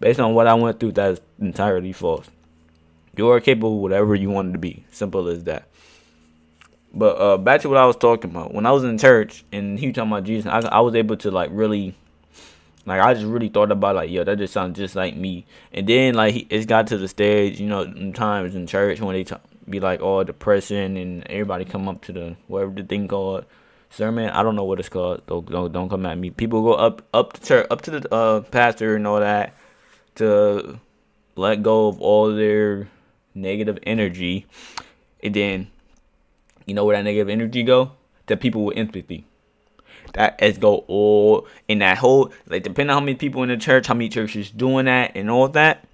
Based 0.01 0.19
on 0.19 0.33
what 0.33 0.47
I 0.47 0.55
went 0.55 0.81
through, 0.81 0.93
that's 0.93 1.21
entirely 1.39 1.93
false. 1.93 2.27
You 3.15 3.29
are 3.29 3.39
capable 3.39 3.77
of 3.77 3.83
whatever 3.83 4.15
you 4.15 4.31
wanted 4.31 4.55
to 4.55 4.59
be. 4.59 4.85
Simple 4.91 5.29
as 5.29 5.45
that. 5.45 5.69
But 6.95 7.21
uh, 7.21 7.37
back 7.37 7.61
to 7.61 7.69
what 7.69 7.77
I 7.77 7.85
was 7.85 7.97
talking 7.97 8.31
about. 8.31 8.55
When 8.55 8.65
I 8.65 8.73
was 8.73 8.83
in 8.83 8.97
church 8.97 9.45
and 9.53 9.79
he 9.79 9.89
was 9.89 9.97
talking 9.97 10.11
about 10.11 10.25
Jesus, 10.25 10.51
I, 10.51 10.61
I 10.61 10.81
was 10.81 10.95
able 10.95 11.19
to 11.19 11.31
like 11.31 11.51
really, 11.53 11.95
like 12.87 13.03
I 13.03 13.13
just 13.13 13.27
really 13.27 13.51
thought 13.51 13.71
about 13.71 13.97
like, 13.97 14.09
yo, 14.09 14.25
that 14.25 14.39
just 14.39 14.55
sounds 14.55 14.79
just 14.79 14.97
like 14.97 15.15
me. 15.15 15.45
And 15.75 15.87
then 15.87 16.15
like 16.15 16.33
he, 16.33 16.47
it's 16.49 16.65
got 16.65 16.87
to 16.87 16.97
the 16.97 17.07
stage, 17.07 17.61
you 17.61 17.67
know, 17.67 18.13
times 18.13 18.55
in 18.55 18.67
church 18.67 18.99
when 19.03 19.15
they 19.15 19.25
talk, 19.25 19.43
be 19.69 19.79
like 19.79 20.01
all 20.01 20.25
depression 20.25 20.97
and 20.97 21.27
everybody 21.27 21.67
come 21.67 21.87
up 21.87 22.01
to 22.05 22.13
the 22.13 22.37
whatever 22.47 22.73
the 22.73 22.85
thing 22.85 23.09
called 23.09 23.45
sermon. 23.91 24.31
I 24.31 24.43
don't 24.43 24.57
know 24.57 24.65
what 24.65 24.81
it's 24.81 24.89
called. 24.89 25.27
Don't 25.27 25.49
don't, 25.51 25.73
don't 25.73 25.89
come 25.89 26.07
at 26.07 26.17
me. 26.17 26.31
People 26.31 26.63
go 26.63 26.75
up 26.75 27.03
up 27.13 27.35
to 27.35 27.43
church, 27.43 27.67
up 27.71 27.83
to 27.83 27.91
the 27.91 28.15
uh, 28.15 28.41
pastor 28.41 28.97
and 28.97 29.07
all 29.07 29.21
that 29.21 29.55
to 30.15 30.81
let 31.37 31.63
go 31.63 31.89
of 31.89 32.01
all 32.01 32.35
their 32.35 32.89
negative 33.35 33.79
energy, 33.83 34.47
and 35.23 35.35
then 35.35 35.69
you 36.67 36.75
know 36.75 36.85
where 36.85 36.97
that 36.97 37.03
negative 37.03 37.29
energy 37.29 37.63
go? 37.63 37.93
To 38.29 38.37
people 38.37 38.65
with 38.65 38.79
empathy. 38.79 39.27
That 40.15 40.43
is 40.43 40.59
go 40.59 40.85
all 40.89 41.47
in 41.69 41.81
that 41.81 41.99
whole 41.99 42.33
like 42.47 42.63
depending 42.63 42.91
on 42.91 43.03
how 43.03 43.05
many 43.05 43.17
people 43.17 43.43
in 43.43 43.49
the 43.49 43.57
church, 43.57 43.87
how 43.87 43.95
many 43.95 44.09
churches 44.09 44.51
doing 44.51 44.87
that 44.87 45.13
and 45.15 45.31
all 45.31 45.49
that. 45.49 45.85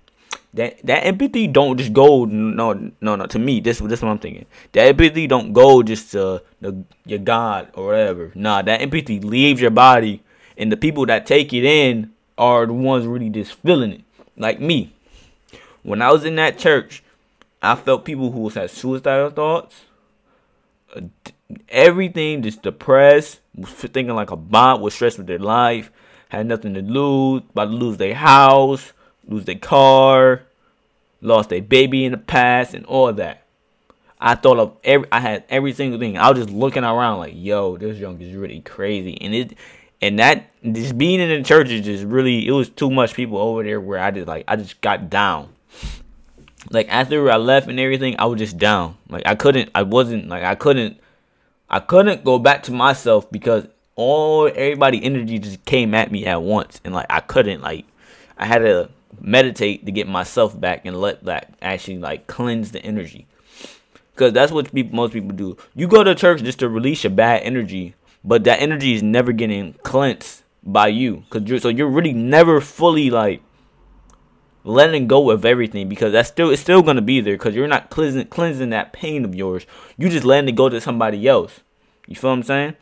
That 0.56 0.78
that 0.86 1.04
empathy 1.04 1.46
don't 1.46 1.76
just 1.76 1.92
go 1.92 2.24
no 2.24 2.72
no 3.00 3.16
no 3.16 3.26
to 3.26 3.38
me 3.38 3.60
this 3.60 3.78
this 3.78 3.98
is 3.98 4.02
what 4.02 4.10
I'm 4.10 4.18
thinking. 4.18 4.46
That 4.72 4.86
empathy 4.86 5.26
don't 5.26 5.52
go 5.52 5.82
just 5.82 6.12
to 6.12 6.42
the 6.62 6.82
your 7.04 7.18
God 7.18 7.68
or 7.74 7.88
whatever. 7.88 8.32
Nah, 8.34 8.62
that 8.62 8.80
empathy 8.80 9.20
leaves 9.20 9.60
your 9.60 9.70
body 9.70 10.22
and 10.56 10.72
the 10.72 10.76
people 10.78 11.04
that 11.06 11.26
take 11.26 11.52
it 11.52 11.64
in 11.64 12.12
are 12.38 12.64
the 12.64 12.72
ones 12.72 13.06
really 13.06 13.28
just 13.28 13.54
feeling 13.54 13.92
it. 13.92 14.04
Like 14.36 14.58
me. 14.58 14.94
When 15.82 16.00
I 16.00 16.10
was 16.10 16.24
in 16.24 16.36
that 16.36 16.58
church, 16.58 17.02
I 17.62 17.74
felt 17.74 18.04
people 18.04 18.32
who 18.32 18.48
had 18.48 18.70
suicidal 18.70 19.30
thoughts, 19.30 19.82
everything 21.68 22.42
just 22.42 22.62
depressed, 22.62 23.40
thinking 23.62 24.14
like 24.14 24.30
a 24.30 24.36
bot, 24.36 24.80
was 24.80 24.94
stressed 24.94 25.18
with 25.18 25.26
their 25.26 25.38
life, 25.38 25.90
had 26.28 26.46
nothing 26.46 26.74
to 26.74 26.82
lose, 26.82 27.42
about 27.50 27.66
to 27.66 27.70
lose 27.70 27.98
their 27.98 28.14
house, 28.14 28.92
lose 29.28 29.44
their 29.44 29.56
car, 29.56 30.42
lost 31.20 31.50
their 31.50 31.62
baby 31.62 32.04
in 32.04 32.12
the 32.12 32.18
past, 32.18 32.74
and 32.74 32.84
all 32.86 33.12
that. 33.12 33.42
I 34.18 34.34
thought 34.34 34.58
of 34.58 34.76
every, 34.82 35.08
I 35.12 35.20
had 35.20 35.44
every 35.48 35.72
single 35.72 35.98
thing. 35.98 36.16
I 36.16 36.30
was 36.30 36.38
just 36.38 36.50
looking 36.50 36.84
around 36.84 37.18
like, 37.18 37.34
yo, 37.36 37.76
this 37.76 37.98
junk 37.98 38.20
is 38.22 38.34
really 38.34 38.60
crazy, 38.60 39.20
and 39.20 39.34
it, 39.34 39.54
and 40.00 40.18
that 40.18 40.50
just 40.62 40.96
being 40.96 41.20
in 41.20 41.28
the 41.28 41.42
church 41.42 41.68
is 41.70 41.84
just 41.84 42.04
really, 42.04 42.46
it 42.46 42.52
was 42.52 42.68
too 42.68 42.90
much 42.90 43.14
people 43.14 43.38
over 43.38 43.62
there 43.62 43.80
where 43.80 43.98
I 43.98 44.10
just 44.10 44.26
like, 44.26 44.44
I 44.48 44.56
just 44.56 44.80
got 44.80 45.10
down 45.10 45.50
like 46.70 46.88
after 46.88 47.30
I 47.30 47.36
left 47.36 47.68
and 47.68 47.78
everything, 47.78 48.16
I 48.18 48.26
was 48.26 48.38
just 48.38 48.58
down. 48.58 48.96
Like 49.08 49.22
I 49.26 49.34
couldn't, 49.34 49.70
I 49.74 49.82
wasn't 49.82 50.28
like 50.28 50.42
I 50.42 50.54
couldn't, 50.54 50.98
I 51.68 51.80
couldn't 51.80 52.24
go 52.24 52.38
back 52.38 52.62
to 52.64 52.72
myself 52.72 53.30
because 53.30 53.66
all 53.94 54.48
everybody 54.48 55.02
energy 55.02 55.38
just 55.38 55.64
came 55.64 55.94
at 55.94 56.10
me 56.10 56.26
at 56.26 56.42
once, 56.42 56.80
and 56.84 56.94
like 56.94 57.06
I 57.10 57.20
couldn't 57.20 57.60
like, 57.62 57.84
I 58.38 58.46
had 58.46 58.58
to 58.58 58.90
meditate 59.20 59.86
to 59.86 59.92
get 59.92 60.08
myself 60.08 60.58
back 60.58 60.84
and 60.84 61.00
let 61.00 61.24
that 61.24 61.54
actually 61.62 61.98
like 61.98 62.26
cleanse 62.26 62.72
the 62.72 62.82
energy. 62.82 63.26
Cause 64.16 64.32
that's 64.32 64.50
what 64.50 64.72
people, 64.72 64.96
most 64.96 65.12
people 65.12 65.36
do. 65.36 65.56
You 65.74 65.86
go 65.86 66.02
to 66.02 66.14
church 66.14 66.42
just 66.42 66.60
to 66.60 66.68
release 66.68 67.04
your 67.04 67.10
bad 67.10 67.42
energy, 67.42 67.94
but 68.24 68.44
that 68.44 68.60
energy 68.60 68.94
is 68.94 69.02
never 69.02 69.32
getting 69.32 69.74
cleansed 69.82 70.42
by 70.62 70.88
you. 70.88 71.24
Cause 71.28 71.42
you're 71.44 71.60
so 71.60 71.68
you're 71.68 71.88
really 71.88 72.14
never 72.14 72.60
fully 72.60 73.10
like 73.10 73.42
letting 74.64 75.06
go 75.06 75.30
of 75.30 75.44
everything 75.44 75.88
because 75.88 76.12
that's 76.12 76.28
still 76.28 76.50
it's 76.50 76.62
still 76.62 76.82
gonna 76.82 77.02
be 77.02 77.20
there 77.20 77.34
because 77.34 77.54
you're 77.54 77.68
not 77.68 77.90
cleansing 77.90 78.26
cleansing 78.26 78.70
that 78.70 78.92
pain 78.92 79.24
of 79.24 79.34
yours. 79.34 79.66
You 79.96 80.08
just 80.08 80.24
letting 80.24 80.48
it 80.48 80.56
go 80.56 80.68
to 80.68 80.80
somebody 80.80 81.28
else. 81.28 81.60
You 82.06 82.16
feel 82.16 82.30
what 82.30 82.36
I'm 82.36 82.42
saying? 82.42 82.76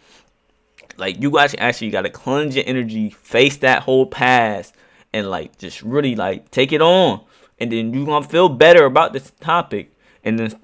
Like 0.97 1.21
you 1.21 1.39
actually 1.39 1.59
actually 1.59 1.91
gotta 1.91 2.11
cleanse 2.11 2.55
your 2.57 2.65
energy, 2.67 3.11
face 3.11 3.57
that 3.59 3.83
whole 3.83 4.07
past, 4.07 4.75
and 5.15 5.31
like 5.31 5.57
just 5.59 5.81
really 5.83 6.17
like 6.17 6.51
take 6.51 6.73
it 6.73 6.83
on, 6.83 7.25
and 7.61 7.71
then 7.71 7.95
you're 7.95 8.05
gonna 8.05 8.27
feel 8.27 8.49
better 8.49 8.85
about 8.85 9.13
this 9.13 9.31
topic. 9.41 9.93
And 10.25 10.39
then 10.39 10.61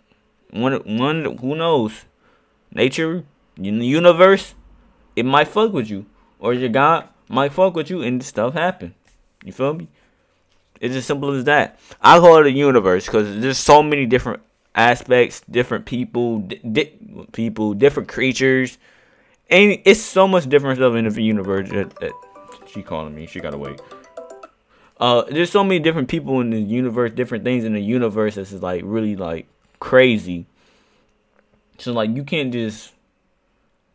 one 0.50 0.74
one 0.98 1.38
who 1.38 1.54
knows, 1.54 2.04
nature 2.72 3.24
in 3.56 3.78
the 3.78 3.86
universe, 3.86 4.54
it 5.14 5.24
might 5.24 5.46
fuck 5.46 5.72
with 5.72 5.88
you, 5.88 6.06
or 6.40 6.52
your 6.52 6.68
God 6.68 7.08
might 7.28 7.52
fuck 7.52 7.76
with 7.76 7.90
you, 7.90 8.02
and 8.02 8.22
stuff 8.24 8.54
happen. 8.54 8.94
You 9.44 9.52
feel 9.52 9.74
me? 9.74 9.88
It's 10.80 10.96
as 10.96 11.06
simple 11.06 11.30
as 11.32 11.44
that. 11.44 11.78
I 12.02 12.18
call 12.18 12.38
it 12.38 12.46
a 12.46 12.50
universe 12.50 13.06
because 13.06 13.40
there's 13.40 13.58
so 13.58 13.82
many 13.82 14.04
different 14.06 14.42
aspects, 14.74 15.42
different 15.48 15.84
people, 15.84 16.40
di- 16.40 16.98
people, 17.32 17.74
different 17.74 18.08
creatures, 18.08 18.78
and 19.48 19.78
it's 19.84 20.00
so 20.00 20.26
much 20.26 20.48
different 20.48 20.78
stuff 20.78 20.94
in 20.96 21.06
the 21.08 21.22
universe. 21.22 21.70
That, 21.70 21.94
that 22.00 22.12
she 22.66 22.82
calling 22.82 23.14
me. 23.14 23.26
She 23.26 23.38
gotta 23.38 23.58
wait. 23.58 23.80
Uh, 25.00 25.22
there's 25.22 25.50
so 25.50 25.64
many 25.64 25.80
different 25.80 26.08
people 26.08 26.40
in 26.40 26.50
the 26.50 26.60
universe, 26.60 27.10
different 27.12 27.42
things 27.42 27.64
in 27.64 27.72
the 27.72 27.80
universe 27.80 28.34
that's 28.36 28.52
like 28.52 28.82
really 28.84 29.16
like 29.16 29.46
crazy. 29.80 30.46
So 31.78 31.92
like 31.92 32.10
you 32.10 32.22
can't 32.22 32.52
just 32.52 32.92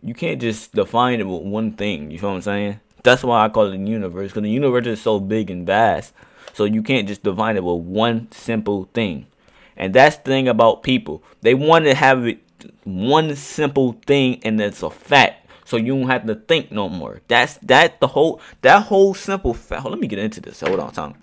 you 0.02 0.14
can't 0.14 0.42
just 0.42 0.74
define 0.74 1.20
it 1.20 1.28
with 1.28 1.44
one 1.44 1.74
thing. 1.74 2.12
You 2.12 2.20
feel 2.20 2.30
what 2.30 2.38
I'm 2.38 2.42
saying? 2.42 2.80
That's 3.04 3.24
why 3.24 3.46
I 3.46 3.50
call 3.50 3.68
it 3.68 3.78
the 3.78 3.90
universe 3.90 4.32
because 4.32 4.42
the 4.42 4.50
universe 4.50 4.88
is 4.88 5.02
so 5.02 5.20
big 5.20 5.52
and 5.52 5.66
vast 5.66 6.12
so 6.56 6.64
you 6.64 6.82
can't 6.82 7.06
just 7.06 7.22
define 7.22 7.58
it 7.58 7.64
with 7.66 7.82
one 7.82 8.32
simple 8.32 8.90
thing. 8.94 9.28
And 9.76 9.94
that's 9.94 10.16
the 10.16 10.24
thing 10.24 10.48
about 10.48 10.84
people. 10.84 11.22
They 11.42 11.54
want 11.54 11.84
to 11.84 11.94
have 11.94 12.26
it 12.26 12.40
one 12.86 13.36
simple 13.36 14.00
thing 14.06 14.40
and 14.44 14.60
it's 14.62 14.82
a 14.82 14.90
fact. 14.90 15.45
So 15.66 15.78
you 15.78 15.98
don't 15.98 16.10
have 16.10 16.26
to 16.28 16.36
think 16.36 16.72
no 16.72 16.88
more. 16.88 17.22
That's 17.28 17.58
that 17.58 18.00
the 18.00 18.08
whole 18.08 18.40
that 18.62 18.84
whole 18.84 19.14
simple 19.14 19.54
fact. 19.54 19.86
let 19.86 20.00
me 20.00 20.08
get 20.08 20.20
into 20.20 20.40
this. 20.40 20.62
Hold 20.62 20.80
on, 20.80 20.92
time. 20.92 21.16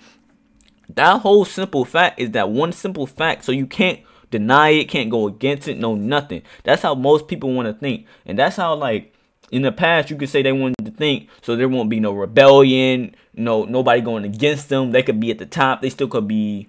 That 0.95 1.21
whole 1.21 1.45
simple 1.45 1.85
fact 1.85 2.21
is 2.21 2.33
that 2.33 2.51
one 2.51 2.73
simple 2.73 3.07
fact. 3.07 3.45
So 3.45 3.53
you 3.53 3.67
can't 3.67 4.01
deny 4.31 4.71
it, 4.71 4.87
can't 4.87 5.11
go 5.11 5.29
against 5.29 5.69
it, 5.69 5.79
no 5.79 5.95
nothing. 5.95 6.43
That's 6.65 6.83
how 6.83 6.95
most 6.95 7.29
people 7.29 7.55
want 7.55 7.69
to 7.69 7.75
think. 7.75 8.07
And 8.27 8.39
that's 8.39 8.57
how 8.57 8.75
like 8.75 9.15
in 9.53 9.63
the 9.63 9.71
past 9.71 10.11
you 10.11 10.17
could 10.17 10.29
say 10.29 10.43
they 10.43 10.51
wanted 10.51 10.85
to 10.85 10.91
think 10.91 11.29
so 11.43 11.55
there 11.55 11.69
won't 11.69 11.91
be 11.91 12.01
no 12.01 12.13
rebellion 12.13 13.15
no 13.35 13.65
nobody 13.65 14.01
going 14.01 14.25
against 14.25 14.71
them 14.71 14.91
they 14.91 15.03
could 15.03 15.21
be 15.21 15.31
at 15.31 15.39
the 15.39 15.47
top 15.47 15.83
they 15.83 15.91
still 15.91 16.09
could 16.09 16.27
be 16.27 16.69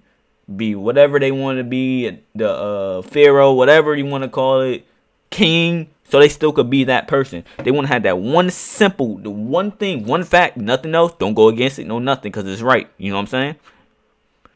be 0.54 0.74
whatever 0.74 1.18
they 1.18 1.32
want 1.32 1.56
to 1.56 1.64
be 1.64 2.20
the 2.34 2.48
uh 2.48 3.02
pharaoh 3.02 3.54
whatever 3.54 3.96
you 3.96 4.04
want 4.04 4.22
to 4.22 4.28
call 4.28 4.60
it 4.60 4.86
king 5.30 5.88
so 6.14 6.20
they 6.20 6.28
still 6.28 6.52
could 6.52 6.70
be 6.70 6.84
that 6.84 7.08
person 7.08 7.44
they 7.58 7.70
want 7.70 7.86
to 7.86 7.92
have 7.92 8.04
that 8.04 8.18
one 8.18 8.50
simple 8.50 9.18
the 9.18 9.30
one 9.30 9.70
thing 9.72 10.04
one 10.06 10.22
fact 10.22 10.56
nothing 10.56 10.94
else 10.94 11.12
don't 11.18 11.34
go 11.34 11.48
against 11.48 11.78
it 11.78 11.86
no 11.86 11.98
nothing 11.98 12.30
because 12.30 12.46
it's 12.46 12.62
right 12.62 12.88
you 12.98 13.10
know 13.10 13.16
what 13.16 13.22
i'm 13.22 13.26
saying 13.26 13.56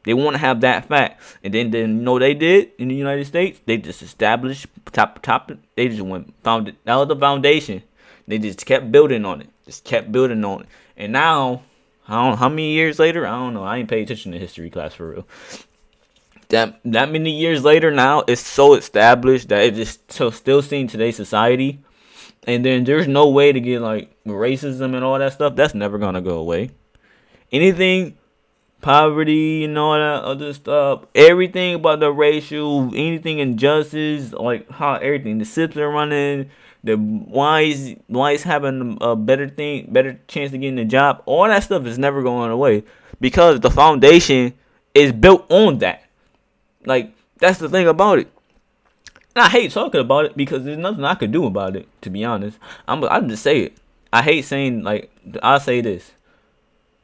they 0.04 0.14
want 0.14 0.34
to 0.34 0.38
have 0.38 0.60
that 0.60 0.86
fact 0.86 1.20
and 1.42 1.52
then 1.52 1.70
then 1.70 1.98
you 1.98 2.02
know 2.02 2.18
they 2.18 2.34
did 2.34 2.70
in 2.78 2.88
the 2.88 2.94
united 2.94 3.24
states 3.24 3.60
they 3.66 3.76
just 3.76 4.02
established 4.02 4.66
top 4.92 5.20
top 5.22 5.50
they 5.74 5.88
just 5.88 6.02
went 6.02 6.32
found 6.42 6.68
it 6.68 6.76
that 6.84 6.94
was 6.94 7.08
the 7.08 7.16
foundation 7.16 7.82
they 8.28 8.38
just 8.38 8.64
kept 8.66 8.92
building 8.92 9.24
on 9.24 9.40
it. 9.40 9.48
Just 9.64 9.84
kept 9.84 10.12
building 10.12 10.44
on 10.44 10.60
it. 10.60 10.68
And 10.96 11.12
now, 11.12 11.62
I 12.06 12.22
don't 12.22 12.36
how 12.36 12.50
many 12.50 12.72
years 12.72 12.98
later, 12.98 13.26
I 13.26 13.30
don't 13.30 13.54
know. 13.54 13.64
I 13.64 13.78
ain't 13.78 13.88
pay 13.88 14.02
attention 14.02 14.32
to 14.32 14.38
history 14.38 14.70
class 14.70 14.94
for 14.94 15.10
real. 15.10 15.26
That 16.50 16.80
that 16.84 17.10
many 17.10 17.30
years 17.30 17.62
later 17.62 17.90
now, 17.90 18.24
it's 18.26 18.40
so 18.40 18.74
established 18.74 19.48
that 19.50 19.64
it 19.64 19.74
just 19.74 20.10
so 20.10 20.30
still 20.30 20.62
seen 20.62 20.86
today's 20.88 21.16
society. 21.16 21.80
And 22.46 22.64
then 22.64 22.84
there's 22.84 23.06
no 23.06 23.28
way 23.28 23.52
to 23.52 23.60
get 23.60 23.82
like 23.82 24.10
racism 24.24 24.94
and 24.94 25.04
all 25.04 25.18
that 25.18 25.34
stuff. 25.34 25.56
That's 25.56 25.74
never 25.74 25.98
gonna 25.98 26.22
go 26.22 26.38
away. 26.38 26.70
Anything 27.52 28.16
poverty 28.80 29.64
and 29.64 29.76
all 29.76 29.94
that 29.94 30.22
other 30.22 30.54
stuff. 30.54 31.04
Everything 31.14 31.74
about 31.74 32.00
the 32.00 32.10
racial, 32.12 32.84
anything 32.94 33.40
injustice, 33.40 34.32
like 34.32 34.70
how 34.70 34.94
everything 34.94 35.38
the 35.38 35.44
SIPs 35.44 35.76
are 35.76 35.90
running, 35.90 36.48
the 36.84 36.94
why 36.96 37.60
is 37.60 38.42
having 38.44 38.96
a 39.00 39.16
better 39.16 39.48
thing, 39.48 39.88
better 39.92 40.18
chance 40.28 40.54
of 40.54 40.60
getting 40.60 40.78
a 40.78 40.84
job. 40.84 41.22
All 41.26 41.46
that 41.48 41.64
stuff 41.64 41.84
is 41.86 41.98
never 41.98 42.22
going 42.22 42.50
away 42.50 42.84
because 43.20 43.60
the 43.60 43.70
foundation 43.70 44.54
is 44.94 45.12
built 45.12 45.44
on 45.50 45.78
that. 45.78 46.07
Like 46.84 47.12
that's 47.38 47.58
the 47.58 47.68
thing 47.68 47.86
about 47.86 48.18
it. 48.18 48.28
And 49.34 49.44
I 49.44 49.48
hate 49.48 49.70
talking 49.70 50.00
about 50.00 50.24
it 50.24 50.36
because 50.36 50.64
there's 50.64 50.78
nothing 50.78 51.04
I 51.04 51.14
could 51.14 51.32
do 51.32 51.46
about 51.46 51.76
it. 51.76 51.88
To 52.02 52.10
be 52.10 52.24
honest, 52.24 52.58
I'm 52.86 53.04
I 53.04 53.20
just 53.20 53.42
say 53.42 53.60
it. 53.60 53.78
I 54.12 54.22
hate 54.22 54.42
saying 54.42 54.82
like 54.82 55.10
I 55.42 55.58
say 55.58 55.80
this. 55.80 56.12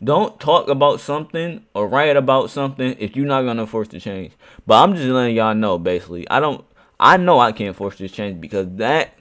Don't 0.02 0.38
talk 0.38 0.68
about 0.68 1.00
something 1.00 1.64
or 1.72 1.88
write 1.88 2.16
about 2.16 2.50
something 2.50 2.96
if 2.98 3.16
you're 3.16 3.26
not 3.26 3.42
gonna 3.42 3.66
force 3.66 3.88
the 3.88 4.00
change. 4.00 4.32
But 4.66 4.82
I'm 4.82 4.94
just 4.94 5.08
letting 5.08 5.36
y'all 5.36 5.54
know 5.54 5.78
basically. 5.78 6.28
I 6.28 6.40
don't 6.40 6.64
I 6.98 7.16
know 7.16 7.38
I 7.38 7.52
can't 7.52 7.76
force 7.76 7.98
this 7.98 8.12
change 8.12 8.40
because 8.40 8.66
that 8.76 9.14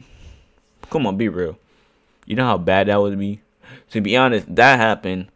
Come 0.93 1.07
on, 1.07 1.17
be 1.17 1.27
real. 1.27 1.57
You 2.27 2.36
know 2.36 2.45
how 2.45 2.60
bad 2.60 2.88
that 2.88 3.01
would 3.01 3.17
be. 3.17 3.41
To 3.91 4.01
be 4.01 4.15
honest, 4.15 4.53
that 4.55 4.79
happened. 4.79 5.27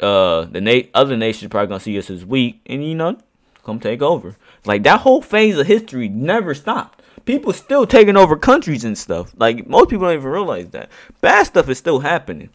Uh, 0.00 0.46
the 0.46 0.62
na- 0.62 0.88
other 0.94 1.14
nations 1.14 1.50
probably 1.50 1.68
gonna 1.68 1.80
see 1.80 1.98
us 1.98 2.08
as 2.08 2.24
weak, 2.24 2.62
and 2.64 2.82
you 2.82 2.94
know, 2.94 3.18
come 3.68 3.80
take 3.80 4.02
over. 4.02 4.36
Like 4.64 4.82
that 4.84 5.00
whole 5.00 5.20
phase 5.20 5.58
of 5.58 5.66
history 5.66 6.08
never 6.08 6.54
stopped 6.54 7.02
people 7.28 7.52
still 7.52 7.86
taking 7.86 8.16
over 8.16 8.36
countries 8.36 8.84
and 8.84 8.96
stuff. 8.96 9.34
Like 9.36 9.68
most 9.68 9.90
people 9.90 10.06
don't 10.06 10.16
even 10.16 10.30
realize 10.30 10.70
that 10.70 10.88
bad 11.20 11.44
stuff 11.44 11.68
is 11.68 11.76
still 11.76 12.00
happening. 12.00 12.48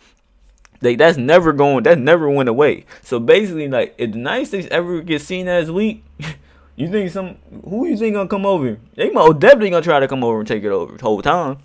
Like 0.82 0.98
that's 0.98 1.16
never 1.16 1.54
going. 1.54 1.84
That 1.84 2.00
never 2.00 2.28
went 2.28 2.50
away. 2.50 2.86
So 3.04 3.20
basically, 3.20 3.68
like 3.68 3.94
if 4.00 4.12
the 4.12 4.18
United 4.18 4.48
States 4.48 4.68
ever 4.72 5.02
gets 5.02 5.26
seen 5.26 5.48
as 5.48 5.72
weak, 5.72 6.04
you 6.76 6.90
think 6.90 7.12
some 7.12 7.38
who 7.64 7.86
you 7.86 7.96
think 7.96 8.16
gonna 8.16 8.28
come 8.28 8.48
over? 8.48 8.80
They 8.96 9.12
most 9.12 9.40
definitely 9.40 9.70
gonna 9.70 9.84
try 9.84 10.00
to 10.00 10.08
come 10.08 10.24
over 10.24 10.40
and 10.40 10.48
take 10.48 10.64
it 10.64 10.70
over 10.70 10.98
the 10.98 11.04
whole 11.04 11.22
time. 11.22 11.60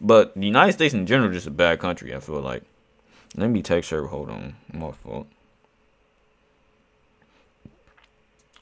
But 0.00 0.34
the 0.34 0.46
United 0.46 0.72
States 0.72 0.94
in 0.94 1.06
general 1.06 1.32
just 1.32 1.46
a 1.46 1.52
bad 1.52 1.78
country. 1.78 2.14
I 2.14 2.18
feel 2.18 2.40
like. 2.40 2.64
Let 3.36 3.50
me 3.50 3.62
text 3.62 3.90
her. 3.90 4.06
Hold 4.06 4.30
on, 4.30 4.56
my 4.72 4.90
fault. 4.90 5.28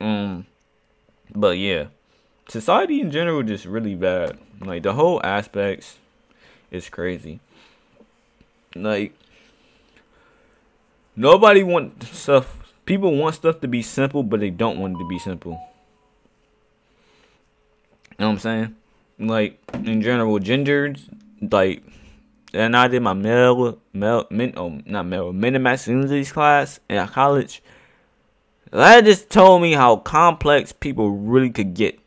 Um, 0.01 0.45
but 1.37 1.59
yeah, 1.59 1.89
society 2.49 3.01
in 3.01 3.11
general 3.11 3.43
just 3.43 3.67
really 3.67 3.95
bad. 3.95 4.39
Like 4.61 4.83
the 4.83 4.95
whole 4.95 5.21
aspects 5.23 5.99
is 6.71 6.89
crazy. 6.89 7.41
Like 8.75 9.15
nobody 11.15 11.63
want 11.63 12.03
stuff. 12.05 12.59
People 12.87 13.17
want 13.17 13.35
stuff 13.35 13.61
to 13.61 13.69
be 13.69 13.83
simple, 13.83 14.23
but 14.23 14.41
they 14.41 14.51
don't 14.51 14.79
want 14.79 14.97
it 14.97 14.99
to 14.99 15.09
be 15.09 15.19
simple. 15.19 15.61
You 18.13 18.17
know 18.21 18.27
what 18.29 18.33
I'm 18.33 18.39
saying? 18.39 18.77
Like 19.19 19.61
in 19.75 20.01
general, 20.03 20.39
genders 20.39 21.09
like 21.41 21.83
and 22.55 22.75
I 22.75 22.89
did 22.89 23.03
my 23.03 23.13
male 23.13 23.79
male 23.93 24.27
min 24.31 24.55
oh 24.57 24.81
not 24.87 25.05
male 25.05 25.33
men 25.33 25.55
and 25.55 25.65
masculinities 25.65 26.33
class 26.33 26.81
in 26.89 27.07
college. 27.09 27.63
That 28.71 29.05
just 29.05 29.31
told 29.31 29.63
me 29.63 29.73
how 29.73 29.97
complex 29.97 30.73
people 30.73 31.11
really 31.11 31.51
could 31.51 31.75
get. 31.75 31.99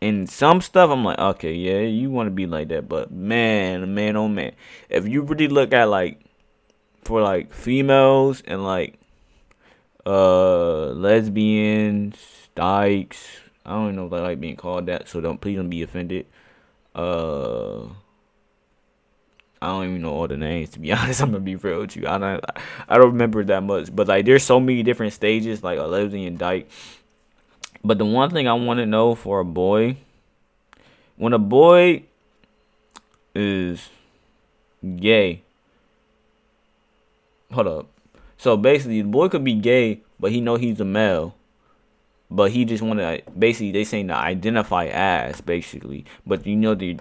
In 0.00 0.26
some 0.26 0.62
stuff, 0.62 0.90
I'm 0.90 1.04
like, 1.04 1.18
okay, 1.18 1.52
yeah, 1.52 1.80
you 1.80 2.10
want 2.10 2.28
to 2.28 2.30
be 2.30 2.46
like 2.46 2.68
that, 2.68 2.88
but 2.88 3.10
man, 3.10 3.94
man, 3.94 4.16
oh 4.16 4.28
man, 4.28 4.52
if 4.88 5.06
you 5.06 5.20
really 5.22 5.48
look 5.48 5.74
at 5.74 5.90
like 5.90 6.20
for 7.04 7.20
like 7.20 7.52
females 7.52 8.42
and 8.46 8.64
like 8.64 8.94
uh 10.06 10.86
lesbians, 10.86 12.16
dykes, 12.54 13.26
I 13.66 13.72
don't 13.72 13.94
know 13.94 14.06
if 14.06 14.12
I 14.12 14.20
like 14.20 14.40
being 14.40 14.56
called 14.56 14.86
that, 14.86 15.06
so 15.06 15.20
don't 15.20 15.38
please 15.40 15.56
don't 15.56 15.68
be 15.68 15.82
offended. 15.82 16.26
Uh 16.94 17.88
I 19.62 19.66
don't 19.66 19.84
even 19.84 20.02
know 20.02 20.12
all 20.12 20.28
the 20.28 20.38
names 20.38 20.70
to 20.70 20.78
be 20.78 20.92
honest. 20.92 21.20
I'm 21.20 21.32
gonna 21.32 21.40
be 21.40 21.56
real 21.56 21.80
with 21.80 21.96
you. 21.96 22.06
I 22.06 22.18
don't 22.18 22.44
I 22.88 22.96
don't 22.96 23.12
remember 23.12 23.44
that 23.44 23.62
much. 23.62 23.94
But 23.94 24.08
like 24.08 24.24
there's 24.24 24.42
so 24.42 24.58
many 24.58 24.82
different 24.82 25.12
stages, 25.12 25.62
like 25.62 25.78
a 25.78 25.82
lesbian 25.82 26.36
dyke. 26.36 26.68
But 27.84 27.98
the 27.98 28.04
one 28.04 28.30
thing 28.30 28.46
I 28.46 28.54
want 28.54 28.78
to 28.78 28.86
know 28.86 29.14
for 29.14 29.40
a 29.40 29.44
boy, 29.44 29.96
when 31.16 31.32
a 31.32 31.38
boy 31.38 32.04
is 33.34 33.88
gay, 34.96 35.42
hold 37.52 37.66
up. 37.66 37.86
So 38.36 38.56
basically, 38.56 39.02
the 39.02 39.08
boy 39.08 39.28
could 39.28 39.44
be 39.44 39.54
gay, 39.54 40.00
but 40.18 40.30
he 40.30 40.40
know 40.40 40.56
he's 40.56 40.80
a 40.80 40.84
male. 40.84 41.34
But 42.30 42.52
he 42.52 42.64
just 42.64 42.82
want 42.82 43.00
to 43.00 43.22
basically 43.36 43.72
they 43.72 43.84
saying 43.84 44.08
to 44.08 44.14
identify 44.14 44.86
as 44.86 45.40
basically. 45.40 46.04
But 46.26 46.46
you 46.46 46.56
know 46.56 46.74
the 46.74 46.98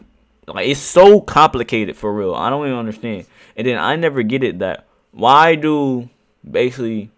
like 0.55 0.67
it's 0.67 0.79
so 0.79 1.21
complicated 1.21 1.95
for 1.95 2.13
real. 2.13 2.33
I 2.33 2.49
don't 2.49 2.65
even 2.65 2.77
understand. 2.77 3.25
And 3.55 3.67
then 3.67 3.77
I 3.77 3.95
never 3.95 4.23
get 4.23 4.43
it 4.43 4.59
that 4.59 4.85
why 5.11 5.55
do 5.55 6.09
basically 6.49 7.09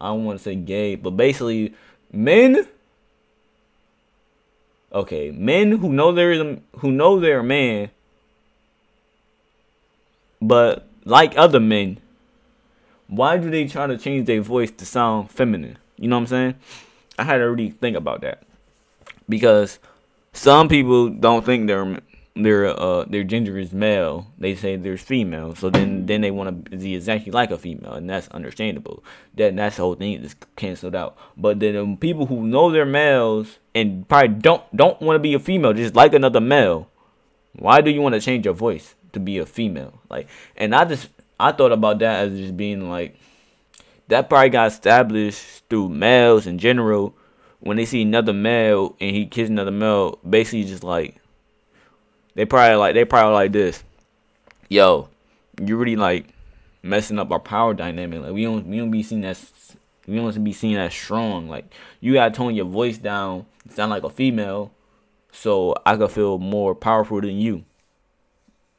I 0.00 0.08
don't 0.08 0.24
want 0.24 0.38
to 0.38 0.42
say 0.42 0.54
gay, 0.54 0.96
but 0.96 1.10
basically 1.10 1.74
men 2.12 2.66
okay, 4.92 5.30
men 5.30 5.72
who 5.72 5.92
know 5.92 6.12
there 6.12 6.32
is 6.32 6.40
a, 6.40 6.58
who 6.78 6.90
know 6.90 7.18
they're 7.18 7.40
a 7.40 7.44
man 7.44 7.90
but 10.42 10.88
like 11.04 11.38
other 11.38 11.60
men, 11.60 11.98
why 13.06 13.36
do 13.36 13.48
they 13.48 13.66
try 13.66 13.86
to 13.86 13.96
change 13.96 14.26
their 14.26 14.42
voice 14.42 14.70
to 14.72 14.84
sound 14.84 15.30
feminine? 15.30 15.78
You 15.96 16.08
know 16.08 16.16
what 16.16 16.22
I'm 16.22 16.26
saying? 16.26 16.54
I 17.18 17.24
had 17.24 17.38
to 17.38 17.44
really 17.44 17.70
think 17.70 17.96
about 17.96 18.22
that. 18.22 18.42
Because 19.28 19.78
some 20.32 20.68
people 20.68 21.08
don't 21.08 21.44
think 21.44 21.66
their 21.66 22.00
their 22.34 22.66
uh 22.66 23.04
their 23.04 23.24
gender 23.24 23.58
is 23.58 23.72
male. 23.72 24.26
They 24.38 24.54
say 24.54 24.76
there's 24.76 25.02
female. 25.02 25.54
So 25.54 25.70
then 25.70 26.06
then 26.06 26.22
they 26.22 26.30
want 26.30 26.70
to 26.70 26.76
be 26.76 26.94
exactly 26.94 27.30
like 27.30 27.50
a 27.50 27.58
female, 27.58 27.92
and 27.92 28.08
that's 28.08 28.28
understandable. 28.28 29.04
That 29.34 29.56
that's 29.56 29.76
the 29.76 29.82
whole 29.82 29.94
thing 29.94 30.22
is 30.24 30.34
canceled 30.56 30.94
out. 30.94 31.16
But 31.36 31.60
then 31.60 31.76
um, 31.76 31.96
people 31.96 32.26
who 32.26 32.46
know 32.46 32.70
they're 32.70 32.86
males 32.86 33.58
and 33.74 34.08
probably 34.08 34.28
don't 34.28 34.76
don't 34.76 35.00
want 35.02 35.16
to 35.16 35.20
be 35.20 35.34
a 35.34 35.38
female, 35.38 35.74
just 35.74 35.94
like 35.94 36.14
another 36.14 36.40
male. 36.40 36.88
Why 37.54 37.82
do 37.82 37.90
you 37.90 38.00
want 38.00 38.14
to 38.14 38.20
change 38.20 38.46
your 38.46 38.54
voice 38.54 38.94
to 39.12 39.20
be 39.20 39.36
a 39.36 39.44
female? 39.44 40.00
Like, 40.08 40.28
and 40.56 40.74
I 40.74 40.86
just 40.86 41.08
I 41.38 41.52
thought 41.52 41.72
about 41.72 41.98
that 41.98 42.28
as 42.28 42.38
just 42.38 42.56
being 42.56 42.88
like 42.88 43.16
that 44.08 44.28
probably 44.30 44.48
got 44.48 44.72
established 44.72 45.64
through 45.68 45.90
males 45.90 46.46
in 46.46 46.58
general 46.58 47.14
when 47.62 47.76
they 47.76 47.86
see 47.86 48.02
another 48.02 48.32
male 48.32 48.96
and 49.00 49.14
he 49.14 49.24
kisses 49.24 49.50
another 49.50 49.70
male, 49.70 50.18
basically 50.28 50.64
just 50.64 50.82
like 50.82 51.16
they 52.34 52.44
probably 52.44 52.76
like 52.76 52.94
they 52.94 53.04
probably 53.04 53.34
like 53.34 53.52
this. 53.52 53.84
Yo, 54.68 55.08
you 55.60 55.76
really 55.76 55.96
like 55.96 56.26
messing 56.82 57.20
up 57.20 57.30
our 57.30 57.38
power 57.38 57.72
dynamic. 57.72 58.20
Like 58.20 58.32
we 58.32 58.42
don't 58.42 58.66
we 58.66 58.78
don't 58.78 58.90
be 58.90 59.04
seen 59.04 59.24
as 59.24 59.52
we 60.08 60.16
don't 60.16 60.42
be 60.42 60.52
seen 60.52 60.76
as 60.76 60.92
strong. 60.92 61.48
Like 61.48 61.72
you 62.00 62.14
gotta 62.14 62.34
tone 62.34 62.56
your 62.56 62.64
voice 62.64 62.98
down, 62.98 63.46
sound 63.70 63.90
like 63.90 64.02
a 64.02 64.10
female, 64.10 64.72
so 65.30 65.76
I 65.86 65.96
could 65.96 66.10
feel 66.10 66.38
more 66.38 66.74
powerful 66.74 67.20
than 67.20 67.36
you. 67.36 67.64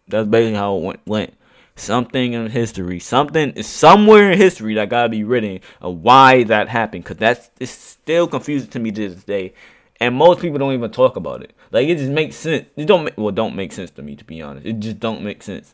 That's 0.10 0.28
basically 0.28 0.58
how 0.58 0.76
it 0.76 0.84
went. 0.84 1.00
went 1.06 1.34
something 1.76 2.34
in 2.34 2.50
history, 2.50 3.00
something 3.00 3.52
is 3.52 3.68
somewhere 3.68 4.32
in 4.32 4.38
history 4.38 4.76
that 4.76 4.90
gotta 4.90 5.10
be 5.10 5.24
written 5.24 5.60
of 5.82 5.98
why 5.98 6.44
that 6.44 6.70
happened. 6.70 7.06
Cause 7.06 7.18
that's 7.18 7.50
it's 7.60 7.72
still 7.72 8.28
confusing 8.28 8.70
to 8.72 8.80
me 8.80 8.92
to 8.92 9.10
this 9.10 9.24
day, 9.24 9.54
and 10.00 10.16
most 10.16 10.42
people 10.42 10.60
don't 10.60 10.74
even 10.74 10.92
talk 10.92 11.16
about 11.16 11.44
it. 11.44 11.54
Like 11.72 11.88
it 11.88 11.98
just 11.98 12.12
makes 12.12 12.36
sense. 12.36 12.68
It 12.76 12.86
don't 12.86 13.06
make, 13.06 13.18
well 13.18 13.32
don't 13.32 13.56
make 13.56 13.72
sense 13.72 13.92
to 13.92 14.02
me 14.02 14.16
to 14.16 14.24
be 14.24 14.42
honest. 14.42 14.66
It 14.66 14.80
just 14.80 15.00
don't 15.00 15.24
make 15.24 15.44
sense 15.44 15.74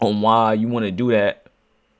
on 0.00 0.20
why 0.20 0.54
you 0.54 0.68
want 0.68 0.84
to 0.84 0.90
do 0.90 1.10
that 1.10 1.46